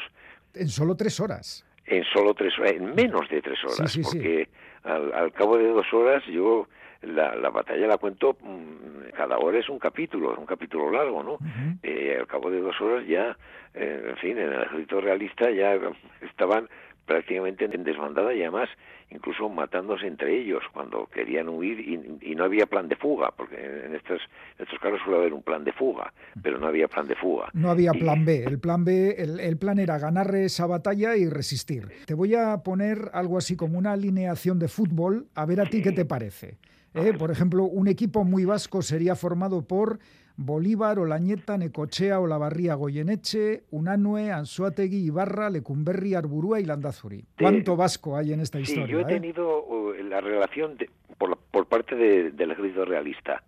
[0.54, 1.66] En solo tres horas.
[1.86, 4.48] En solo tres horas, en menos de tres horas, porque
[4.84, 6.68] Al, cabo de dos horas yo
[7.02, 11.22] la, la, batalla la cuento, mm, cada hora es un capítulo, es un capítulo largo,
[11.22, 11.38] ¿no?
[11.82, 13.36] Eh, al cabo de dos horas ya,
[13.74, 15.74] eh, en fin, en el ejército realista ya
[16.22, 16.68] estaban
[17.06, 18.68] prácticamente en desbandada y además
[19.10, 23.94] incluso matándose entre ellos cuando querían huir y, no había plan de fuga, porque en
[23.94, 24.20] estos,
[24.58, 26.12] estos casos suele haber un plan de fuga,
[26.42, 27.48] pero no había plan de fuga.
[27.52, 31.88] No había plan B, el plan B, el, plan era ganar esa batalla y resistir.
[32.06, 35.80] Te voy a poner algo así como una alineación de fútbol, a ver a ti
[35.80, 36.58] qué te parece.
[36.94, 37.12] ¿eh?
[37.16, 40.00] Por ejemplo, un equipo muy vasco sería formado por
[40.36, 47.24] Bolívar, Olañeta, Necochea, Olavarría, Goyeneche, Unanue, Anzuategui, Ibarra, Lecumberri, Arburúa y Landazuri.
[47.38, 48.86] ¿Cuánto vasco hay en esta historia?
[48.86, 49.06] Sí, yo he eh?
[49.06, 50.76] tenido uh, la relación
[51.18, 53.42] por, por, parte del ejército realista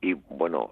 [0.00, 0.70] y bueno,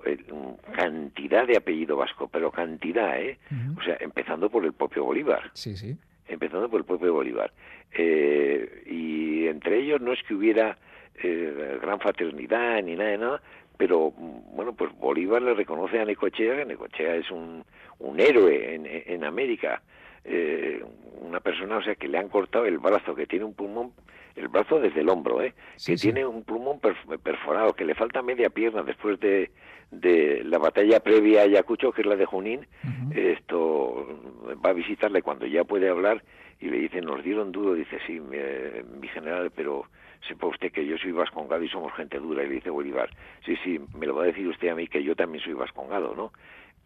[0.74, 3.38] cantidad de apellido vasco, pero cantidad, ¿eh?
[3.78, 5.50] O sea, empezando por el propio Bolívar.
[5.52, 5.96] Sí, sí.
[6.26, 7.52] Empezando por el propio Bolívar.
[7.92, 10.78] Eh, y entre ellos no es que hubiera
[11.22, 13.42] eh, gran fraternidad ni nada de nada,
[13.78, 17.64] pero bueno, pues Bolívar le reconoce a Necochea que Necochea es un,
[18.00, 19.80] un héroe en, en América,
[20.24, 20.84] eh,
[21.20, 23.92] una persona, o sea, que le han cortado el brazo, que tiene un pulmón,
[24.34, 25.54] el brazo desde el hombro, ¿eh?
[25.84, 26.80] que tiene un pulmón
[27.22, 29.52] perforado, que le falta media pierna después de,
[29.92, 32.66] de la batalla previa a Ayacucho, que es la de Junín,
[33.14, 34.20] esto
[34.64, 36.22] va a visitarle cuando ya puede hablar
[36.60, 39.84] y le dice, nos dieron duro, dice, sí, mi general, pero
[40.26, 42.44] sepa usted que yo soy vascongado y somos gente dura.
[42.44, 43.10] Y le dice Bolívar,
[43.44, 46.14] sí, sí, me lo va a decir usted a mí que yo también soy vascongado,
[46.14, 46.32] ¿no?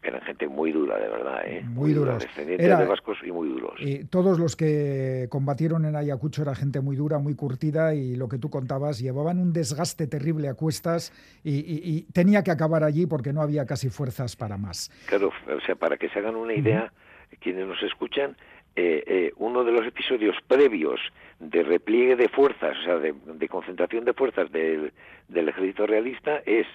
[0.04, 1.62] Eran gente muy dura, de verdad, ¿eh?
[1.64, 2.20] Muy, duros.
[2.20, 3.74] Descendientes de vascos y muy duros.
[3.78, 8.28] Y todos los que combatieron en Ayacucho era gente muy dura, muy curtida y lo
[8.28, 11.12] que tú contabas, llevaban un desgaste terrible a cuestas
[11.44, 14.90] y, tenía que acabar allí porque no había casi fuerzas para más.
[15.06, 16.92] Claro, o sea, para que se hagan una idea,
[17.38, 18.36] quienes nos escuchan,
[18.74, 20.98] eh, eh, uno de los episodios previos
[21.38, 24.92] de repliegue de fuerzas, o sea, de, concentración de fuerzas del,
[25.28, 26.66] ejército realista es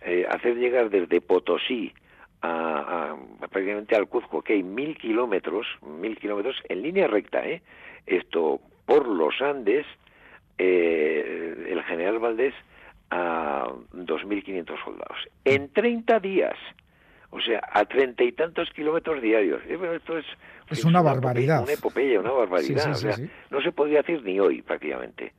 [0.00, 1.92] eh, hacer llegar desde Potosí
[2.40, 3.16] a,
[3.50, 7.60] prácticamente al Cuzco, que hay mil kilómetros, mil kilómetros en línea recta, ¿eh?
[8.06, 9.86] Esto por los Andes,
[10.58, 12.54] el general Valdés
[13.10, 15.18] a 2.500 soldados.
[15.44, 16.56] En 30 días,
[17.32, 19.60] o sea, a treinta y tantos kilómetros diarios.
[19.66, 20.26] Esto es
[20.70, 21.62] es una, barbaridad.
[21.62, 22.96] Una epopeya, una barbaridad.
[23.50, 25.32] no se podría decir ni hoy prácticamente.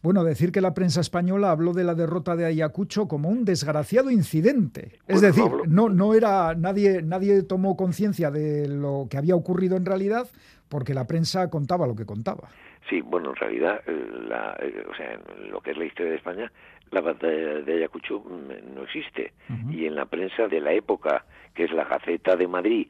[0.00, 4.12] Bueno, decir que la prensa española habló de la derrota de Ayacucho como un desgraciado
[4.12, 5.00] incidente.
[5.08, 9.84] Es decir, no, no era nadie, nadie tomó conciencia de lo que había ocurrido en
[9.84, 10.28] realidad
[10.68, 12.48] porque la prensa contaba lo que contaba.
[12.88, 16.12] Sí, bueno, en realidad, eh, la, eh, o sea, en lo que es la historia
[16.12, 16.52] de España,
[16.90, 19.32] la batalla de Ayacucho mm, no existe.
[19.70, 21.24] Y en la prensa de la época,
[21.54, 22.88] que es la Gaceta de Madrid,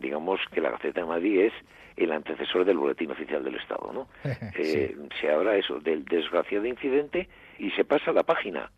[0.00, 1.52] digamos que la Gaceta de Madrid es
[1.96, 4.08] el antecesor del Boletín Oficial del Estado, ¿no?
[4.56, 8.70] Eh, se habla eso del desgraciado incidente y se pasa la página.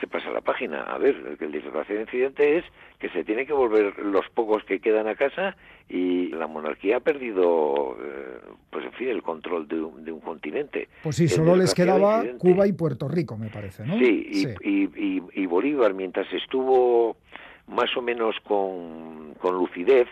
[0.00, 0.82] Se pasa la página.
[0.82, 2.64] A ver, el desgraciado incidente es
[2.98, 5.56] que se tiene que volver los pocos que quedan a casa
[5.88, 10.88] y la monarquía ha perdido, eh, pues en fin, el control de un, continente.
[11.02, 13.96] Pues sí, solo les quedaba Cuba y Puerto Rico, me parece, ¿no?
[13.98, 17.16] Sí, y, y Bolívar, mientras estuvo
[17.68, 20.08] más o menos con, con lucidez,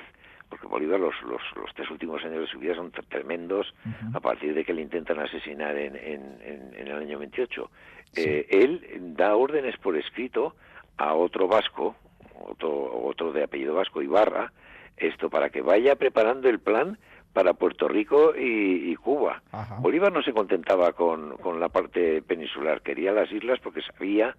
[0.48, 3.74] porque Bolívar los, los, los, tres últimos años de su vida son tremendos
[4.12, 7.70] a partir de que le intentan asesinar en, en, en, el año 28.
[8.16, 10.55] Eh, él da órdenes por escrito
[10.96, 11.96] a otro vasco,
[12.46, 14.53] otro, otro de apellido vasco, Ibarra,
[14.96, 16.98] esto para que vaya preparando el plan
[17.33, 19.42] para Puerto Rico y, Cuba.
[19.81, 24.37] Bolívar no se contentaba con, con la parte peninsular, quería las islas porque sabía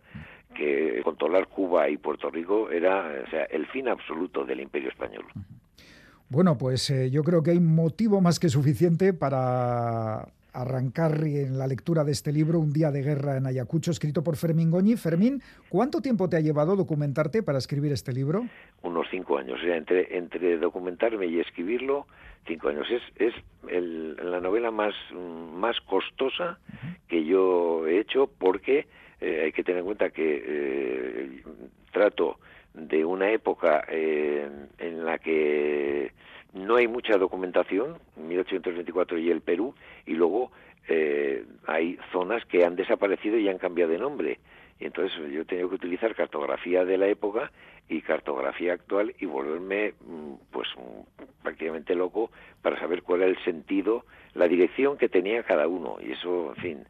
[0.55, 5.25] que controlar Cuba y Puerto Rico era o sea, el fin absoluto del imperio español.
[6.29, 11.67] Bueno, pues eh, yo creo que hay motivo más que suficiente para arrancar en la
[11.67, 14.95] lectura de este libro, Un día de guerra en Ayacucho, escrito por Fermín Goñi.
[14.95, 18.45] Fermín, ¿cuánto tiempo te ha llevado documentarte para escribir este libro?
[18.81, 19.59] Unos cinco años.
[19.59, 22.07] O sea, entre, entre documentarme y escribirlo,
[22.47, 22.87] cinco años.
[22.89, 23.33] Es, es
[24.23, 26.59] la novela más, más costosa
[27.07, 28.87] que yo he hecho porque
[29.21, 31.43] eh, hay que tener en cuenta que eh,
[31.91, 32.37] trato
[32.73, 36.11] de una época eh, en la que
[36.55, 39.75] no hay mucha documentación, 1824 y el Perú,
[40.05, 40.51] y luego
[40.87, 44.39] eh, hay zonas que han desaparecido y han cambiado de nombre.
[44.79, 47.51] Y entonces yo he tenido que utilizar cartografía de la época
[47.87, 52.31] y cartografía actual y volverme mm, pues mm, prácticamente loco
[52.61, 55.97] para saber cuál era el sentido, la dirección que tenía cada uno.
[56.01, 56.83] Y eso, en fin,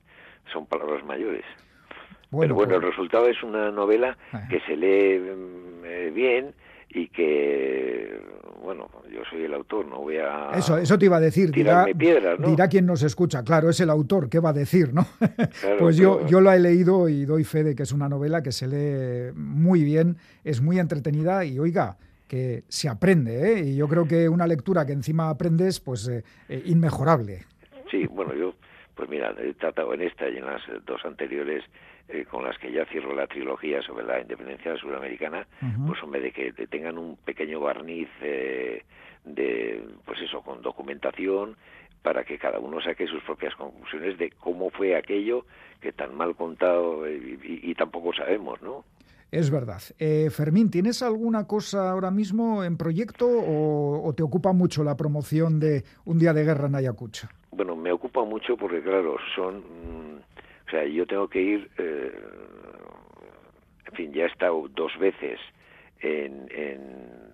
[0.52, 1.46] son palabras mayores.
[2.32, 4.18] Pero bueno, el pues resultado es una novela
[4.50, 6.54] que se lee mm, eh, bien
[6.90, 8.20] y que,
[8.66, 10.50] bueno, yo soy el autor, no voy a...
[10.56, 14.30] Eso, eso te iba a decir, dirá, dirá quien nos escucha, claro, es el autor,
[14.30, 15.06] ¿qué va a decir, no?
[15.80, 18.52] pues yo, yo lo he leído y doy fe de que es una novela que
[18.52, 21.98] se lee muy bien, es muy entretenida y, oiga,
[22.28, 23.60] que se aprende, ¿eh?
[23.66, 27.46] Y yo creo que una lectura que encima aprendes, pues eh, eh, inmejorable.
[27.90, 28.56] Sí, bueno, yo,
[28.96, 31.64] pues mira, he tratado en esta y en las dos anteriores
[32.08, 35.48] eh, con las que ya cierro la trilogía sobre la independencia sudamericana,
[35.88, 38.84] pues hombre, de que tengan un pequeño barniz eh,
[39.24, 41.56] de, pues eso, con documentación,
[42.04, 45.48] para que cada uno saque sus propias conclusiones de cómo fue aquello
[45.82, 48.86] que tan mal contado eh, y, tampoco sabemos, ¿no?
[49.32, 49.82] Es verdad.
[50.30, 55.84] Fermín, ¿tienes alguna cosa ahora mismo en proyecto o, te ocupa mucho la promoción de
[56.06, 57.28] Un Día de Guerra en Ayacucho?
[57.52, 60.20] Bueno, me ocupa mucho porque, claro, son mm,
[60.68, 62.12] o sea, yo tengo que ir, eh,
[63.88, 65.40] en fin, ya he estado dos veces
[66.00, 66.48] en,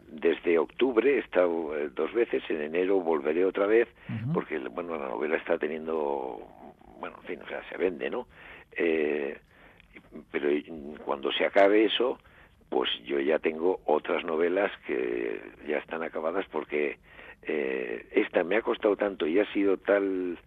[0.08, 3.88] desde octubre he estado eh, dos veces, en enero volveré otra vez,
[4.34, 6.48] porque bueno la novela está teniendo,
[7.00, 8.28] bueno, en fin, o sea, se vende, ¿no?
[8.74, 9.38] Eh,
[10.32, 10.50] pero
[11.06, 12.20] cuando se acabe eso,
[12.70, 16.98] pues yo ya tengo otras novelas que ya están acabadas porque
[17.44, 20.38] esta me ha costado tanto y ha sido tal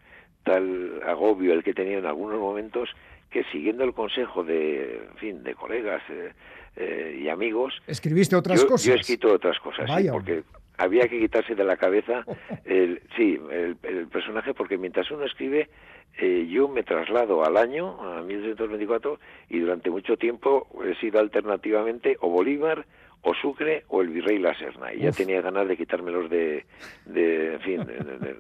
[0.44, 2.88] tal agobio el que he tenido en algunos momentos
[3.30, 6.32] que siguiendo el consejo de, en fin, de colegas eh,
[6.76, 7.74] eh, y amigos...
[7.88, 8.84] ¿Escribiste otras cosas?
[8.86, 10.44] Yo he escrito otras cosas, sí, porque
[10.78, 12.24] había que quitarse de la cabeza
[12.64, 15.68] el, sí, el, personaje, porque mientras uno escribe,
[16.16, 19.18] eh, yo me traslado al año, a 1824,
[19.48, 22.86] y durante mucho tiempo he sido alternativamente o Bolívar,
[23.22, 24.94] o Sucre o el virrey La Serna.
[24.94, 26.66] Y ya tenía ganas de quitármelos de,
[27.06, 27.86] de en fin,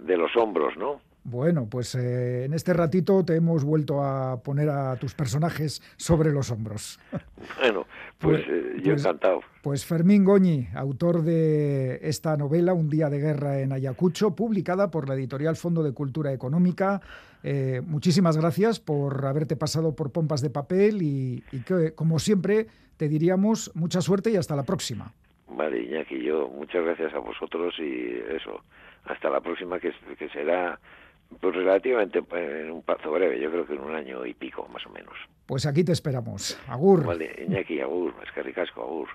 [0.02, 1.00] de los hombros, ¿no?
[1.24, 6.30] Bueno, pues eh, en este ratito te hemos vuelto a poner a tus personajes sobre
[6.30, 7.00] los hombros.
[7.58, 7.86] Bueno,
[8.18, 9.40] pues, pues eh, yo pues, encantado.
[9.62, 15.08] Pues Fermín Goñi, autor de esta novela, Un día de guerra en Ayacucho, publicada por
[15.08, 17.00] la editorial Fondo de Cultura Económica.
[17.42, 22.66] Eh, muchísimas gracias por haberte pasado por pompas de papel y, que, como siempre,
[22.96, 25.12] te diríamos mucha suerte y hasta la próxima.
[25.48, 28.60] Vale, Iñaki, yo muchas gracias a vosotros y eso,
[29.04, 30.78] hasta la próxima que, que será
[31.40, 34.86] pues relativamente en un plazo breve, yo creo que en un año y pico, más
[34.86, 35.14] o menos.
[35.46, 36.58] Pues aquí te esperamos.
[36.68, 37.04] Agur.
[37.04, 39.08] Vale, Iñaki, agur, es que ricasco, agur.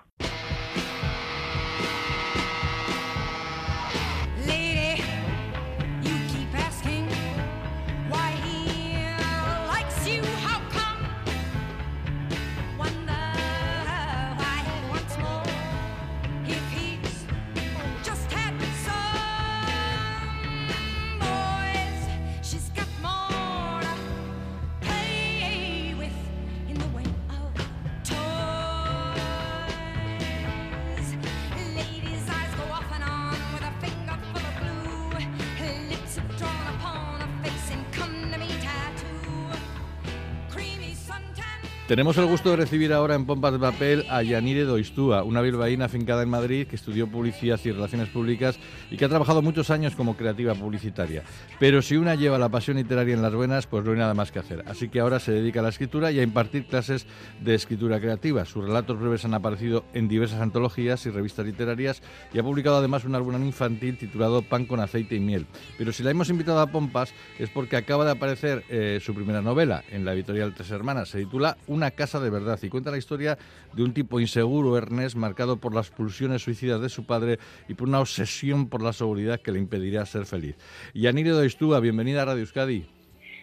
[41.89, 45.85] Tenemos el gusto de recibir ahora en Pompas de Papel a Yanire Doistúa, una bilbaína
[45.85, 48.59] afincada en Madrid que estudió publicidad y relaciones públicas
[48.91, 51.23] y que ha trabajado muchos años como creativa publicitaria.
[51.59, 54.31] Pero si una lleva la pasión literaria en las buenas, pues no hay nada más
[54.31, 54.63] que hacer.
[54.67, 57.07] Así que ahora se dedica a la escritura y a impartir clases
[57.41, 58.45] de escritura creativa.
[58.45, 63.03] Sus relatos breves han aparecido en diversas antologías y revistas literarias y ha publicado además
[63.03, 65.47] un álbum infantil titulado Pan con aceite y miel.
[65.79, 69.41] Pero si la hemos invitado a Pompas es porque acaba de aparecer eh, su primera
[69.41, 71.09] novela en la editorial Tres Hermanas.
[71.09, 73.37] Se titula una casa de verdad y cuenta la historia
[73.73, 77.87] de un tipo inseguro, Ernest, marcado por las pulsiones suicidas de su padre y por
[77.87, 80.57] una obsesión por la seguridad que le impediría ser feliz.
[80.93, 82.85] Y Anire Doistúa, bienvenida a Radio Euskadi.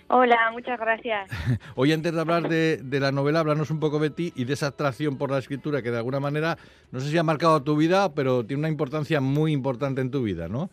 [0.08, 1.30] Hola, muchas gracias.
[1.74, 4.68] Hoy antes de hablar de, la novela, hablarnos un poco de ti y de esa
[4.68, 6.58] atracción por la escritura que de alguna manera,
[6.92, 10.22] no sé si ha marcado tu vida, pero tiene una importancia muy importante en tu
[10.22, 10.70] vida, ¿no?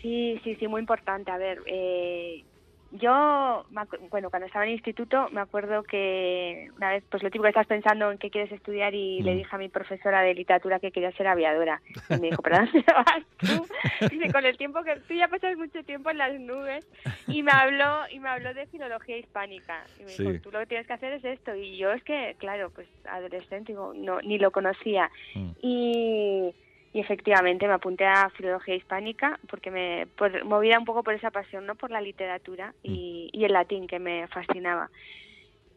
[0.00, 1.30] Sí, sí, sí, muy importante.
[1.30, 2.44] A ver, eh,
[2.90, 3.66] yo,
[4.10, 7.50] bueno, cuando estaba en el instituto, me acuerdo que una vez, pues lo típico que
[7.50, 9.36] estás pensando en qué quieres estudiar y le mm.
[9.36, 11.82] dije a mi profesora de literatura que quería ser aviadora.
[12.08, 13.66] Y me dijo, ¿pero dónde vas tú?
[14.10, 16.86] Dice, con el tiempo que tú ya pasas mucho tiempo en las nubes.
[17.26, 19.84] Y me habló, y me habló de filología hispánica.
[20.00, 21.54] Y me dijo, tú lo que tienes que hacer es esto.
[21.54, 25.10] Y yo es que, claro, pues adolescente, digo, no, ni lo conocía.
[25.34, 25.50] Mm.
[25.60, 26.54] Y
[26.92, 30.06] y efectivamente me apunté a filología hispánica porque me
[30.44, 31.74] movía un poco por esa pasión, ¿no?
[31.74, 33.36] Por la literatura y, mm.
[33.38, 34.90] y el latín que me fascinaba.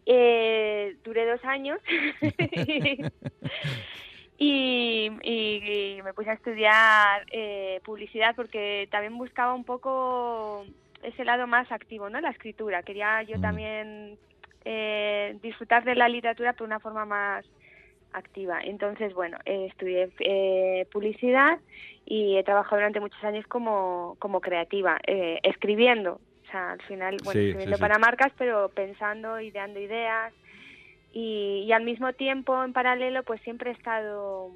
[0.05, 1.79] Eh, duré dos años
[4.37, 10.65] y, y, me puse a estudiar eh, publicidad porque también buscaba un poco
[11.03, 12.19] ese lado más activo, ¿no?
[12.19, 12.83] La escritura.
[12.83, 13.41] Quería yo mm.
[13.41, 14.17] también
[14.65, 17.45] eh, disfrutar de la literatura por una forma más
[18.13, 18.59] activa.
[18.63, 21.59] Entonces, bueno, eh, estudié eh, publicidad
[22.05, 26.19] y he trabajado durante muchos años como, como creativa, eh, escribiendo.
[26.47, 30.33] O sea, al final, bueno, escribiendo para marcas, pero pensando, ideando ideas.
[31.13, 34.51] Y, y al mismo tiempo, en paralelo, pues siempre he estado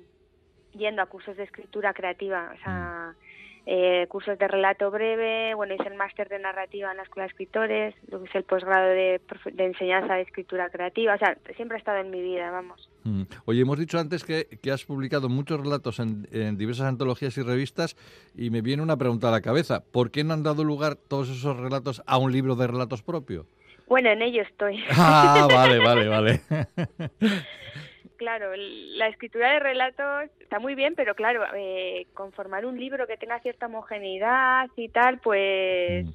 [0.74, 2.51] yendo a cursos de escritura creativa.
[2.53, 3.35] O sea, mm
[3.66, 7.32] eh, cursos de relato breve, bueno, hice el máster de narrativa en la Escuela de
[7.32, 9.20] Escritores, luego hice el posgrado de,
[9.57, 12.89] enseñanza de escritura creativa, o sea, siempre ha estado en mi vida, vamos.
[13.03, 13.24] Mm.
[13.45, 16.26] Oye, hemos dicho antes que, que has publicado muchos relatos en,
[16.57, 17.95] diversas antologías y revistas
[18.36, 21.30] y me viene una pregunta a la cabeza, ¿por qué no han dado lugar todos
[21.30, 23.47] esos relatos a un libro de relatos propio?
[23.88, 24.84] Bueno, en ello estoy.
[24.91, 26.41] Ah, vale, vale, vale.
[28.26, 33.18] claro, la escritura de relatos está muy bien, pero claro, eh, conformar un libro que
[33.18, 36.12] tenga cierta homogeneidad y tal, pues mm.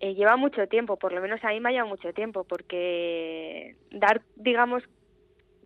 [0.00, 3.76] eh, lleva mucho tiempo, por lo menos a mí me ha llevado mucho tiempo, porque
[3.92, 4.82] dar, digamos,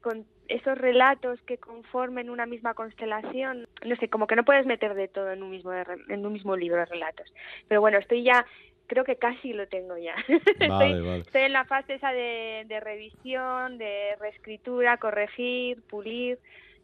[0.03, 4.93] con esos relatos que conformen una misma constelación, no sé, como que no puedes meter
[4.93, 7.33] de todo en un mismo en un mismo libro de relatos.
[7.67, 8.45] Pero bueno, estoy ya
[8.87, 10.15] creo que casi lo tengo ya.
[10.29, 16.39] estoy, en la fase esa de, de, revisión, de reescritura, corregir, pulir.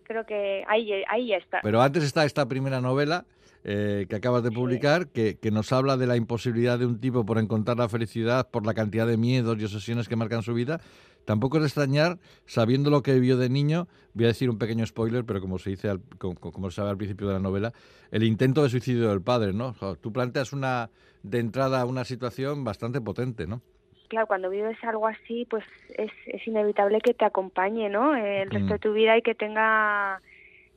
[0.05, 1.61] Creo que ahí, ahí ya está.
[1.63, 3.25] Pero antes está esta primera novela
[3.65, 7.25] eh, que acabas de publicar, que, que, nos habla de la imposibilidad de un tipo
[7.25, 10.81] por encontrar la felicidad por la cantidad de miedos y obsesiones que marcan su vida.
[11.25, 14.85] Tampoco es de extrañar, sabiendo lo que vivió de niño, voy a decir un pequeño
[14.85, 17.73] spoiler, pero como se dice, al, como, se sabe al principio de la novela,
[18.11, 19.75] el intento de suicidio del padre, ¿no?
[20.01, 20.91] tú planteas una
[21.23, 23.63] de entrada una situación bastante potente, ¿no?
[24.09, 25.65] Claro, cuando vives algo así, pues
[25.97, 28.15] es, es inevitable que te acompañe, ¿no?
[28.15, 30.21] El resto de tu vida y que tenga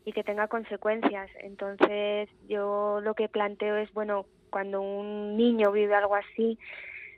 [0.06, 1.30] y que tenga consecuencias.
[1.41, 6.58] Entonces, yo lo que planteo es, bueno, cuando un niño vive algo así,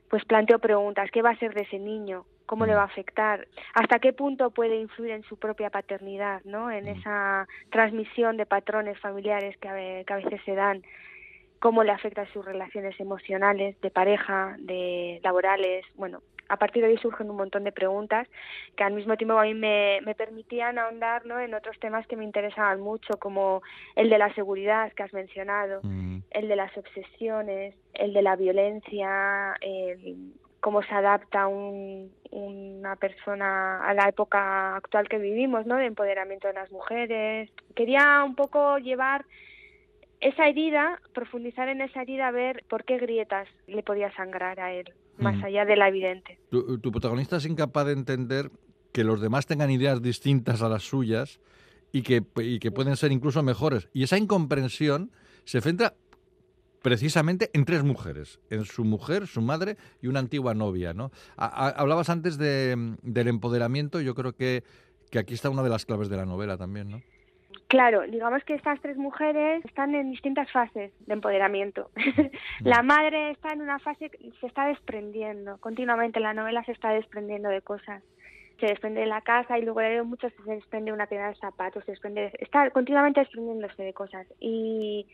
[0.10, 2.26] pues planteo preguntas, ¿qué va a ser de ese niño?
[2.46, 3.46] ¿Cómo le va a afectar?
[3.74, 6.72] ¿Hasta qué punto puede influir en su propia paternidad, ¿no?
[6.72, 10.82] En esa transmisión de patrones familiares que a, que a veces se dan
[11.68, 16.88] cómo le afecta a sus relaciones emocionales, de pareja, de laborales, bueno, a partir de
[16.88, 18.26] ahí surgen un montón de preguntas
[18.78, 21.41] que al mismo tiempo a mí me, me permitían ahondar ¿no?
[21.41, 23.63] en otros temas que me interesaban mucho, como
[23.97, 26.20] el de la seguridad que has mencionado, mm.
[26.32, 29.53] el de las obsesiones, el de la violencia,
[30.61, 35.76] cómo se adapta un, una persona a la época actual que vivimos, ¿no?
[35.76, 37.51] de empoderamiento de las mujeres.
[37.76, 39.26] Quería un poco llevar
[40.20, 44.93] esa herida, profundizar en esa herida, ver por qué grietas le podía sangrar a él
[45.18, 46.38] más allá de la evidente.
[46.51, 48.51] Tu, protagonista es incapaz de entender
[48.91, 51.39] que los demás tengan ideas distintas a las suyas
[51.91, 53.89] y que, y que pueden ser incluso mejores.
[53.93, 55.11] Y esa incomprensión
[55.43, 55.95] se centra
[56.84, 60.93] precisamente en tres mujeres, en su mujer, su madre y una antigua novia.
[60.93, 61.11] ¿no?
[61.36, 64.63] hablabas antes de, del empoderamiento, yo creo que,
[65.09, 67.01] que aquí está una de las claves de la novela también, ¿no?
[67.68, 71.89] Claro, digamos que estas tres mujeres están en distintas fases de empoderamiento.
[72.61, 76.91] la madre está en una fase que se está desprendiendo, continuamente la novela se está
[76.91, 78.01] desprendiendo de cosas.
[78.61, 81.84] Se desprende de la casa y luego de mucho se desprende una piedra de zapatos,
[81.84, 84.26] se desprende, está continuamente desprendiéndose de cosas.
[84.39, 85.05] Y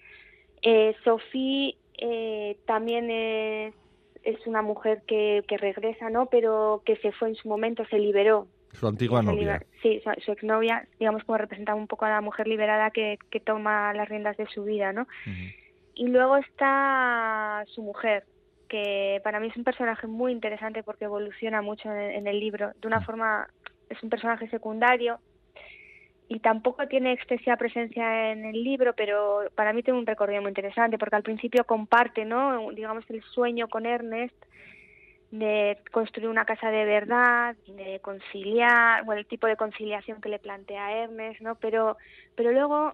[0.62, 3.74] eh, Sofía eh, también es,
[4.22, 6.28] es una mujer que, que regresa, ¿no?
[6.28, 9.64] Pero que se fue en su momento, se liberó su antigua novia.
[9.82, 13.94] Sí, su, exnovia, digamos, como representa un poco a la mujer liberada que, que toma
[13.94, 15.08] las riendas de su vida, ¿no?
[15.96, 18.26] Y luego está su mujer,
[18.68, 22.72] que para mí es un personaje muy interesante porque evoluciona mucho en, el libro.
[22.82, 23.48] De una forma,
[23.90, 25.20] es un personaje secundario
[26.28, 30.50] y tampoco tiene excesiva presencia en el libro, pero para mí tiene un recorrido muy
[30.50, 32.72] interesante porque al principio comparte, ¿no?
[32.72, 34.36] Digamos, el sueño con Ernest
[35.34, 40.38] de construir una casa de verdad, de conciliar, bueno, el tipo de conciliación que le
[40.38, 41.56] plantea Hermes, ¿no?
[41.56, 41.98] Pero,
[42.36, 42.94] pero luego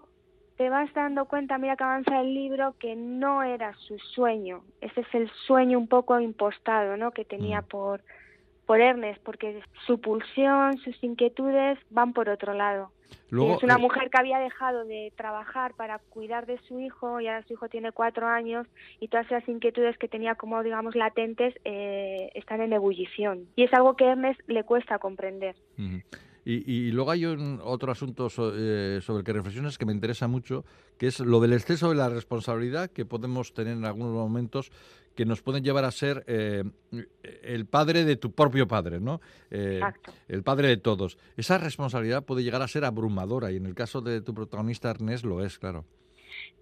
[0.55, 4.63] te vas dando cuenta, mira que avanza el libro, que no era su sueño.
[4.79, 7.11] Ese es el sueño un poco impostado, ¿no?
[7.11, 7.65] Que tenía mm.
[7.65, 8.01] por,
[8.69, 12.91] por Ernest, porque su pulsión, sus inquietudes van por otro lado.
[13.31, 17.41] es una mujer que había dejado de trabajar para cuidar de su hijo y ahora
[17.47, 18.67] su hijo tiene cuatro años
[18.99, 23.73] y todas esas inquietudes que tenía como digamos latentes eh, están en ebullición y es
[23.73, 25.55] algo que a Ernest le cuesta comprender.
[26.51, 30.65] Y, luego hay otro asunto eh, sobre el que reflexiones que me interesa mucho,
[30.97, 34.71] que es lo del exceso de la responsabilidad que podemos tener en algunos momentos
[35.15, 36.63] que nos pueden llevar a ser eh,
[37.43, 39.21] el padre de tu propio padre, ¿no?
[39.51, 39.79] Eh,
[40.27, 41.19] el padre de todos.
[41.37, 45.25] Esa responsabilidad puede llegar a ser abrumadora y en el caso de tu protagonista Ernest
[45.25, 45.85] lo es, claro.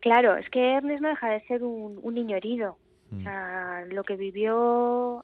[0.02, 2.78] Claro, es que Ernest no deja de ser un, niño herido.
[3.12, 3.24] O mm.
[3.24, 5.24] sea, lo que vivió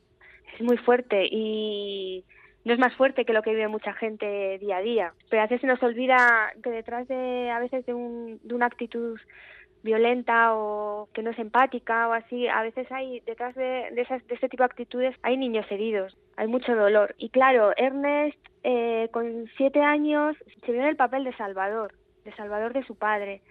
[0.54, 2.24] es muy fuerte y
[2.66, 5.14] no es más fuerte que lo que vive mucha gente día a día.
[5.30, 8.68] Pero a veces se nos olvida que detrás de, a veces, de, un, de una
[8.68, 9.20] actitud
[9.84, 14.36] violenta o que no es empática o así, a veces hay detrás de, esas, de
[14.36, 17.16] este tipo de actitudes hay niños heridos, hay mucho dolor.
[17.18, 21.94] Y claro, Ernest eh, con siete años se vio en el papel de Salvador,
[22.24, 23.42] de Salvador de su padre.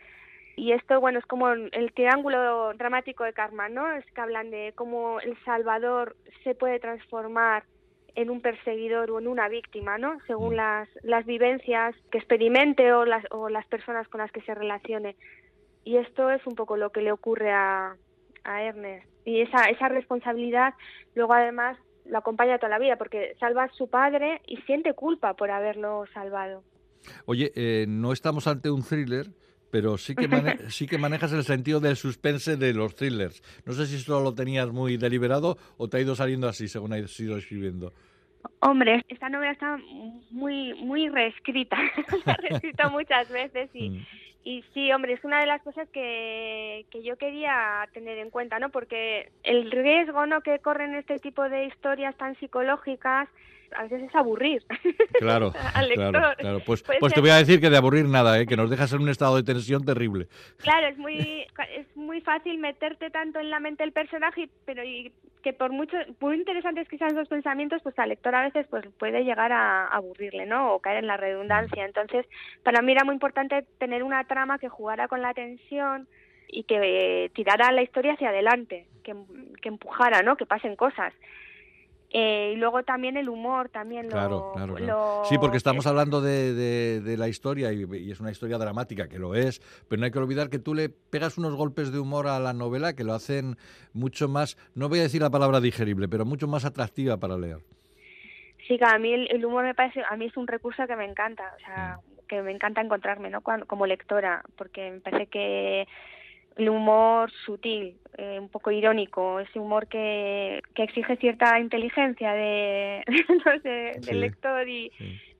[0.56, 3.90] Y esto, bueno, es como el triángulo dramático de Karma, ¿no?
[3.92, 7.64] Es que hablan de cómo el Salvador se puede transformar
[8.14, 10.18] en un perseguidor o en una víctima, ¿no?
[10.26, 10.56] Según mm.
[10.56, 15.16] las, las vivencias que experimente o las, o las personas con las que se relacione.
[15.84, 17.96] Y esto es un poco lo que le ocurre a,
[18.44, 19.06] a Ernest.
[19.24, 20.74] Y esa, esa responsabilidad
[21.14, 25.34] luego además lo acompaña toda la vida porque salva a su padre y siente culpa
[25.34, 26.62] por haberlo salvado.
[27.26, 29.26] Oye, eh, no estamos ante un thriller,
[29.72, 30.28] pero sí que,
[30.68, 33.42] sí que manejas el sentido del suspense de los thrillers.
[33.64, 36.92] No sé si esto lo tenías muy deliberado o te ha ido saliendo así según
[36.92, 37.92] has ido escribiendo.
[38.60, 39.78] Hombre, esta novela está
[40.30, 41.76] muy muy reescrita,
[42.26, 44.06] ha reescrito muchas veces y, mm.
[44.44, 48.58] y sí, hombre, es una de las cosas que, que yo quería tener en cuenta,
[48.58, 48.68] ¿no?
[48.68, 50.42] Porque el riesgo, ¿no?
[50.42, 53.28] Que corren este tipo de historias tan psicológicas
[53.76, 54.62] a veces es aburrir
[55.18, 56.36] claro, al lector.
[56.36, 58.46] Claro, Pues, pues te voy a decir que de aburrir nada, ¿eh?
[58.46, 60.26] que nos dejas en un estado de tensión terrible.
[60.58, 61.46] Claro, es muy,
[61.76, 65.12] es muy fácil meterte tanto en la mente del personaje, pero y
[65.42, 68.84] que por mucho, muy interesantes que sean esos pensamientos, pues al lector a veces pues
[68.98, 70.74] puede llegar a aburrirle, ¿no?
[70.74, 71.84] O caer en la redundancia.
[71.84, 72.26] Entonces,
[72.62, 76.06] para mí era muy importante tener una trama que jugara con la tensión
[76.48, 79.14] y que tirara la historia hacia adelante, que,
[79.60, 80.36] que empujara, ¿no?
[80.36, 81.12] Que pasen cosas.
[82.14, 86.52] Eh, y luego también el humor, también lo, claro, Sí, porque estamos hablando de,
[87.00, 90.18] de, la historia y, es una historia dramática, que lo es, pero no hay que
[90.18, 93.56] olvidar que tú le pegas unos golpes de humor a la novela que lo hacen
[93.94, 97.60] mucho más, no voy a decir la palabra digerible, pero mucho más atractiva para leer.
[98.68, 101.06] Sí, que a mí el, humor me parece, a mí es un recurso que me
[101.06, 102.26] encanta, o sea, mm.
[102.28, 103.40] que me encanta encontrarme, ¿no?
[103.40, 105.88] como lectora, porque me parece que
[106.56, 113.02] el humor sutil, eh, un poco irónico, ese humor que, que exige cierta inteligencia de,
[114.00, 114.92] del lector y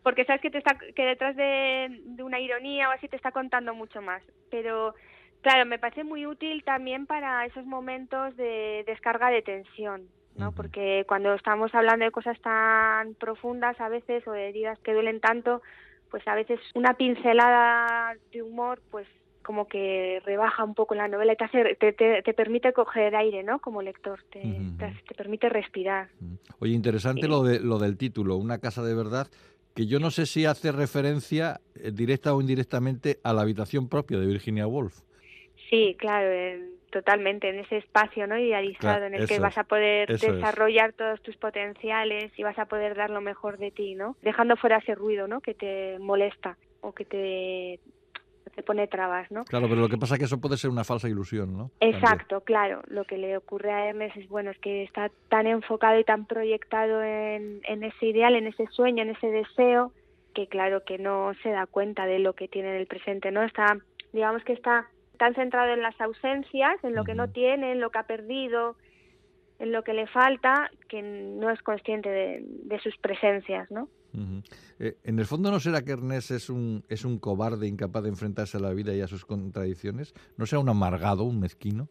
[0.02, 3.30] porque sabes que te está que detrás de, de, una ironía o así te está
[3.30, 4.94] contando mucho más, pero
[5.42, 10.52] claro, me parece muy útil también para esos momentos de descarga de tensión, ¿no?
[10.52, 15.20] Porque cuando estamos hablando de cosas tan profundas a veces o de heridas que duelen
[15.20, 15.62] tanto,
[16.10, 19.06] pues a veces una pincelada de humor pues
[19.42, 23.42] como que rebaja un poco la novela y te, hace, te, te, permite coger aire,
[23.42, 23.58] ¿no?
[23.58, 24.40] Como lector, te,
[24.78, 26.08] te permite respirar.
[26.58, 29.28] Oye, interesante lo, de, lo del título, Una casa de verdad,
[29.74, 34.18] que yo no sé si hace referencia eh, directa o indirectamente a la habitación propia
[34.18, 35.00] de Virginia Woolf.
[35.70, 36.28] Sí, claro,
[36.90, 38.38] totalmente, en ese espacio ¿no?
[38.38, 42.94] idealizado en el que vas a poder desarrollar todos tus potenciales y vas a poder
[42.94, 44.16] dar lo mejor de ti, ¿no?
[44.20, 45.40] Dejando fuera ese ruido, ¿no?
[45.40, 47.80] Que te molesta o que te
[48.54, 49.44] te pone trabas, ¿no?
[49.44, 51.70] Claro, pero lo que pasa es que eso puede ser una falsa ilusión, ¿no?
[51.80, 52.82] Exacto, claro.
[52.88, 56.26] Lo que le ocurre a Hermes es, bueno, es que está tan enfocado y tan
[56.26, 59.92] proyectado en, en ese ideal, en ese sueño, en ese deseo,
[60.34, 63.42] que claro que no se da cuenta de lo que tiene en el presente, ¿no?
[63.42, 63.78] Está,
[64.12, 64.88] digamos que está
[65.18, 68.76] tan centrado en las ausencias, en lo que no tiene, en lo que ha perdido,
[69.58, 73.88] en lo que le falta, que no es consciente de, de sus presencias, ¿no?
[74.78, 78.10] Eh, en el fondo, ¿no será que Ernest es un, es un cobarde incapaz de
[78.10, 80.14] enfrentarse a la vida y a sus contradicciones?
[80.36, 81.88] ¿No será un amargado, un mezquino?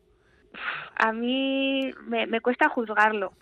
[0.97, 3.33] A mí me, cuesta juzgarlo.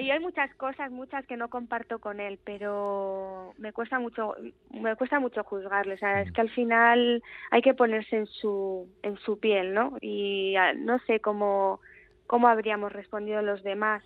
[0.00, 4.34] y hay muchas cosas, muchas que no comparto con él, pero me cuesta mucho,
[4.70, 5.94] me cuesta mucho juzgarlo.
[5.94, 6.32] O sea, es mm.
[6.32, 9.98] que al final hay que ponerse en su, en su piel, ¿no?
[10.00, 11.80] Y ah, no sé cómo,
[12.26, 14.02] cómo habríamos respondido los demás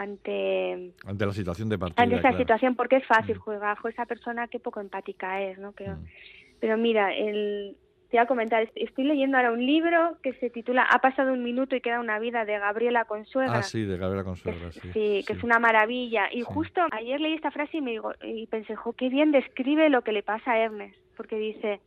[0.00, 3.40] ante ante la situación de partida ante esa situación porque es fácil mm.
[3.40, 6.04] jugar esa persona que poco empática es no pero mm.
[6.60, 7.76] Pero mira, el,
[8.10, 11.42] te voy a comentar, estoy leyendo ahora un libro que se titula Ha pasado un
[11.42, 13.58] minuto y queda una vida de Gabriela Consuegra.
[13.58, 14.80] Ah, sí, de Gabriela Consuegra, sí.
[14.92, 16.28] Sí, que es una maravilla.
[16.32, 19.88] Y justo ayer leí esta frase y, me digo, y pensé, jo, qué bien describe
[19.88, 21.80] lo que le pasa a Ernest, porque dice,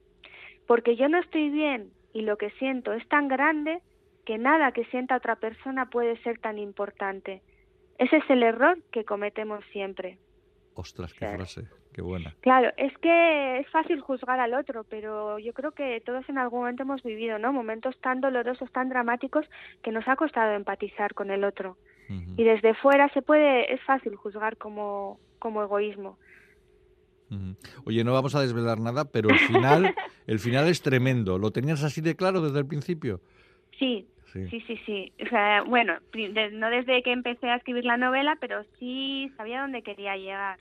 [0.68, 3.80] porque yo no estoy bien y lo que siento es tan grande
[4.26, 7.42] que nada que sienta otra persona puede ser tan importante.
[8.02, 10.18] Ese es el error que cometemos siempre.
[10.74, 11.68] Ostras, qué frase.
[11.94, 12.34] Qué buena.
[12.40, 16.62] Claro, es que es fácil juzgar al otro, pero yo creo que todos en algún
[16.62, 17.54] momento hemos vivido, ¿no?
[17.54, 19.46] Momentos tan dolorosos, tan dramáticos
[19.84, 21.78] que nos ha costado empatizar con el otro.
[22.36, 26.18] Y desde fuera se puede, es fácil juzgar como, como egoísmo.
[27.86, 29.94] Oye, no vamos a desvelar nada, pero el final,
[30.28, 31.38] el final es tremendo.
[31.38, 33.22] ¿Lo tenías así de claro desde el principio?
[33.78, 34.48] Sí, Sí.
[34.50, 35.96] sí, sí, O sea, bueno,
[36.54, 40.60] no desde que empecé a escribir la novela, pero sí sabía dónde quería llegar.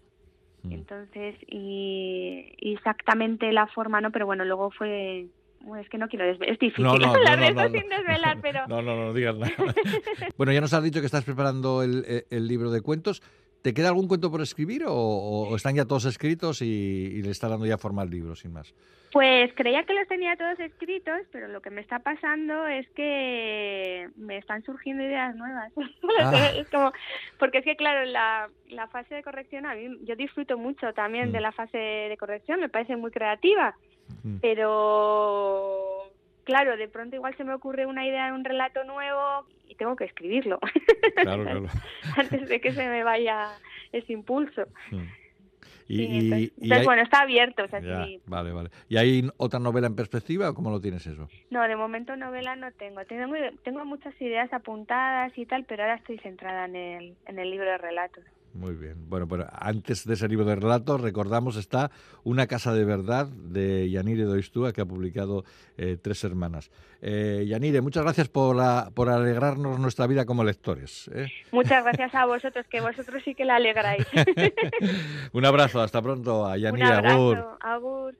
[0.62, 0.72] Mm.
[0.72, 4.10] Entonces, y, exactamente la forma, ¿no?
[4.10, 5.26] Pero bueno, luego fue...
[5.80, 8.60] es que no quiero desvelar, es difícil hablar de esto sin desvelar, pero...
[8.68, 9.54] No, no, no, digas nada.
[10.36, 13.22] bueno, ya nos has dicho que estás preparando el, el libro de cuentos.
[13.62, 17.66] ¿Te queda algún cuento por escribir o, están ya todos escritos y, le está dando
[17.66, 18.74] ya forma al libro, sin más?
[19.12, 24.08] Pues creía que los tenía todos escritos, pero lo que me está pasando es que
[24.16, 25.72] me están surgiendo ideas nuevas.
[26.22, 26.50] Ah.
[26.54, 26.92] es como,
[27.38, 31.32] porque es que, claro, la, la fase de corrección, a mí, yo disfruto mucho también
[31.32, 31.42] de mm.
[31.42, 33.74] la fase de corrección, me parece muy creativa,
[34.42, 35.89] pero
[36.50, 39.94] claro, de pronto igual se me ocurre una idea de un relato nuevo y tengo
[39.94, 40.58] que escribirlo.
[41.14, 41.66] Claro, claro.
[42.16, 43.50] Antes de que se me vaya
[43.92, 44.64] ese impulso.
[44.90, 45.06] Hmm.
[45.86, 47.64] Y, entonces, bueno, está abierto.
[48.26, 48.70] Vale, vale.
[48.88, 51.28] ¿Y hay otra novela en perspectiva o cómo lo tienes eso?
[51.50, 53.04] No, de momento novela no tengo.
[53.06, 53.34] Tengo,
[53.64, 57.68] tengo muchas ideas apuntadas y tal, pero ahora estoy centrada en el, en el libro
[57.68, 58.24] de relatos.
[58.52, 59.08] Muy bien.
[59.08, 61.90] Bueno, pero antes de ese libro de relatos, recordamos, está
[62.24, 65.44] Una casa de verdad de Yanire Doistúa, que ha publicado
[65.76, 66.70] eh, Tres Hermanas.
[67.00, 68.56] Eh, Yanire, muchas gracias por,
[68.92, 71.08] por alegrarnos nuestra vida como lectores.
[71.14, 71.28] ¿eh?
[71.52, 74.06] Muchas gracias a vosotros, que vosotros sí que la alegráis.
[75.32, 76.86] Un abrazo, hasta pronto a Yanire.
[76.86, 78.16] Un abrazo, agur.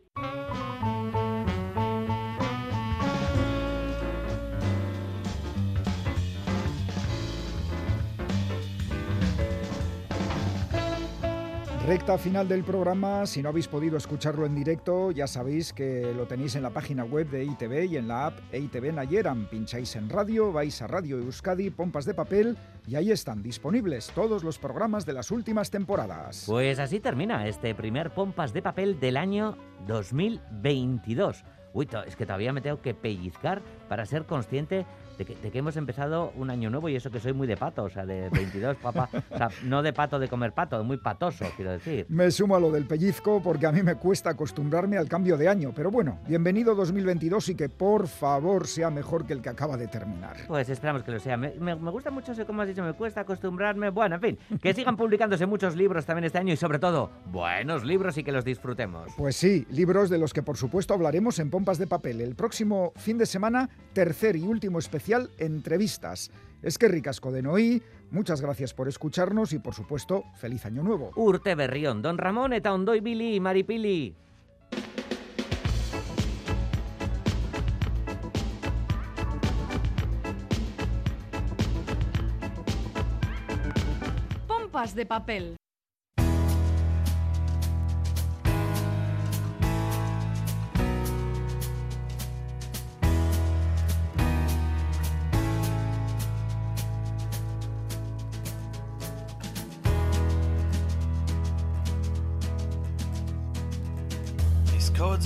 [11.87, 16.27] Recta final del programa, si no habéis podido escucharlo en directo, ya sabéis que lo
[16.27, 19.47] tenéis en la página web de EITV y en la app EITV Nayeran.
[19.47, 24.45] Pincháis en radio, vais a Radio Euskadi, Pompas de Papel y ahí están disponibles todos
[24.45, 26.45] los programas de las últimas temporadas.
[26.47, 29.57] Pues así termina este primer Pompas de Papel del año
[29.87, 31.45] 2022.
[31.73, 34.85] Uy, es que todavía me tengo que pellizcar para ser consciente
[35.25, 37.91] de que, hemos empezado un año nuevo y eso que soy muy de pato, o
[37.91, 39.09] sea, de 22, papá.
[39.31, 42.07] O sea, no de pato de comer pato, muy patoso, quiero decir.
[42.09, 45.49] Me sumo a lo del pellizco porque a mí me cuesta acostumbrarme al cambio de
[45.49, 45.73] año.
[45.75, 49.89] Pero bueno, bienvenido 2022 y que por favor sea mejor que el que acaba de
[49.89, 50.37] terminar.
[50.47, 51.37] Pues esperamos que lo sea.
[51.37, 53.91] Me, gusta mucho eso, como has dicho, me cuesta acostumbrarme.
[53.91, 57.85] Bueno, en fin, que sigan publicándose muchos libros también este año y sobre todo buenos
[57.85, 59.13] libros y que los disfrutemos.
[59.17, 62.21] Pues sí, libros de los que por supuesto hablaremos en Pompas de Papel.
[62.23, 66.31] El próximo fin de semana, tercer y último especial Entrevistas.
[66.63, 71.11] Es que ricasco de Noí, muchas gracias por escucharnos y por supuesto, feliz año nuevo.
[71.17, 74.15] Urte berrión, don Ramón eta ondoy Billy, maripili.
[84.47, 85.57] Pompas de papel.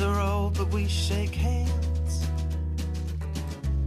[0.00, 2.26] Are old, but we shake hands.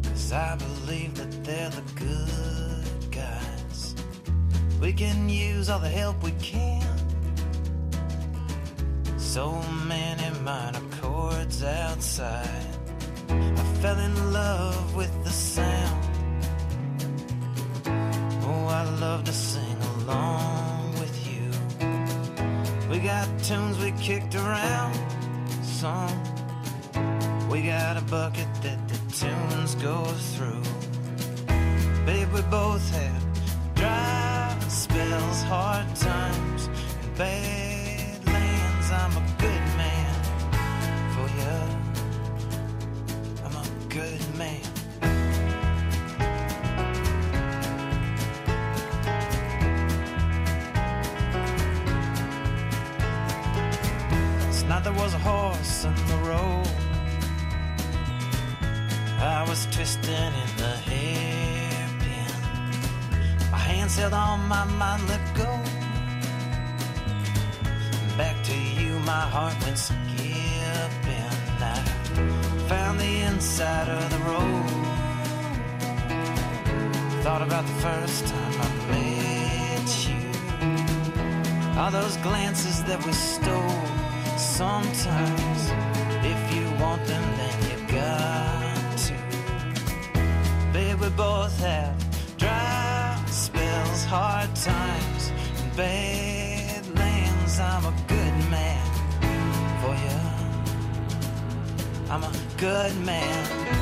[0.04, 3.94] Cause I believe that they're the good guys.
[4.80, 6.88] We can use all the help we can.
[9.18, 12.66] So many minor chords outside.
[13.30, 16.06] I fell in love with the sound.
[18.44, 21.52] Oh, I love to sing along with you.
[22.90, 25.17] We got tunes we kicked around
[25.78, 26.10] song.
[27.52, 30.64] We got a bucket that the tunes go through.
[32.04, 33.22] Babe, we both had
[33.76, 36.68] dry spells, hard times,
[37.04, 37.57] and bad
[55.08, 56.68] was a horse in the road.
[59.22, 62.32] I was twisting in the hairpin.
[63.50, 65.52] My hands held on, my mind let go.
[68.18, 71.32] Back to you, my heart went skipping.
[71.74, 71.78] I
[72.68, 74.70] found the inside of the road.
[77.24, 81.80] Thought about the first time I met you.
[81.80, 83.97] All those glances that we stole.
[84.58, 85.72] Sometimes,
[86.26, 89.14] if you want them, then you got to.
[90.74, 91.96] Babe, we both have
[92.40, 95.32] dry spells, hard times,
[95.62, 97.60] and bad lands.
[97.60, 98.82] I'm a good man
[99.84, 100.20] for you.
[102.10, 103.77] I'm a good man.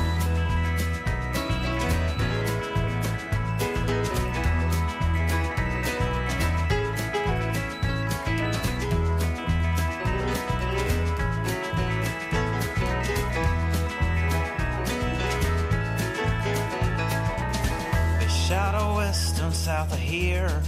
[19.66, 20.62] South of here.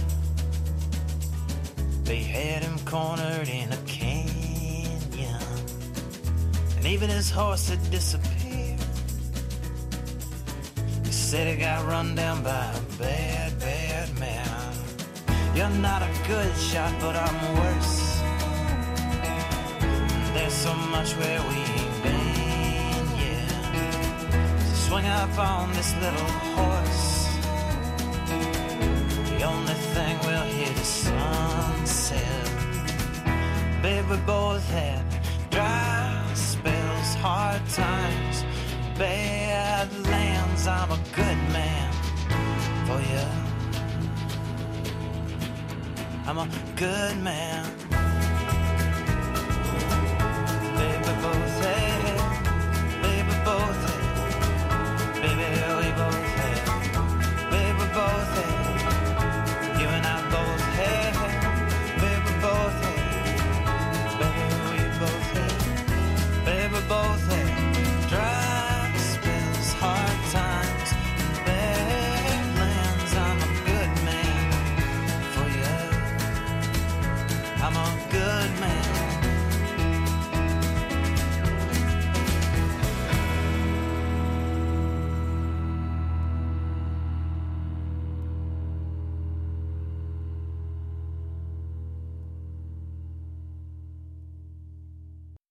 [2.03, 5.41] They had him cornered in a canyon.
[6.75, 8.77] And even his horse had disappeared.
[11.03, 14.73] They said he got run down by a bad, bad man.
[15.55, 18.19] You're not a good shot, but I'm worse.
[20.33, 24.59] There's so much where we ain't been, yeah.
[24.59, 27.18] So swing up on this little horse.
[30.77, 32.39] Is sunset.
[34.09, 35.05] We both had
[35.51, 38.43] dry spells, hard times,
[38.97, 40.65] bad lands.
[40.65, 41.93] I'm a good man
[42.87, 43.27] for you.
[46.25, 47.88] I'm a good man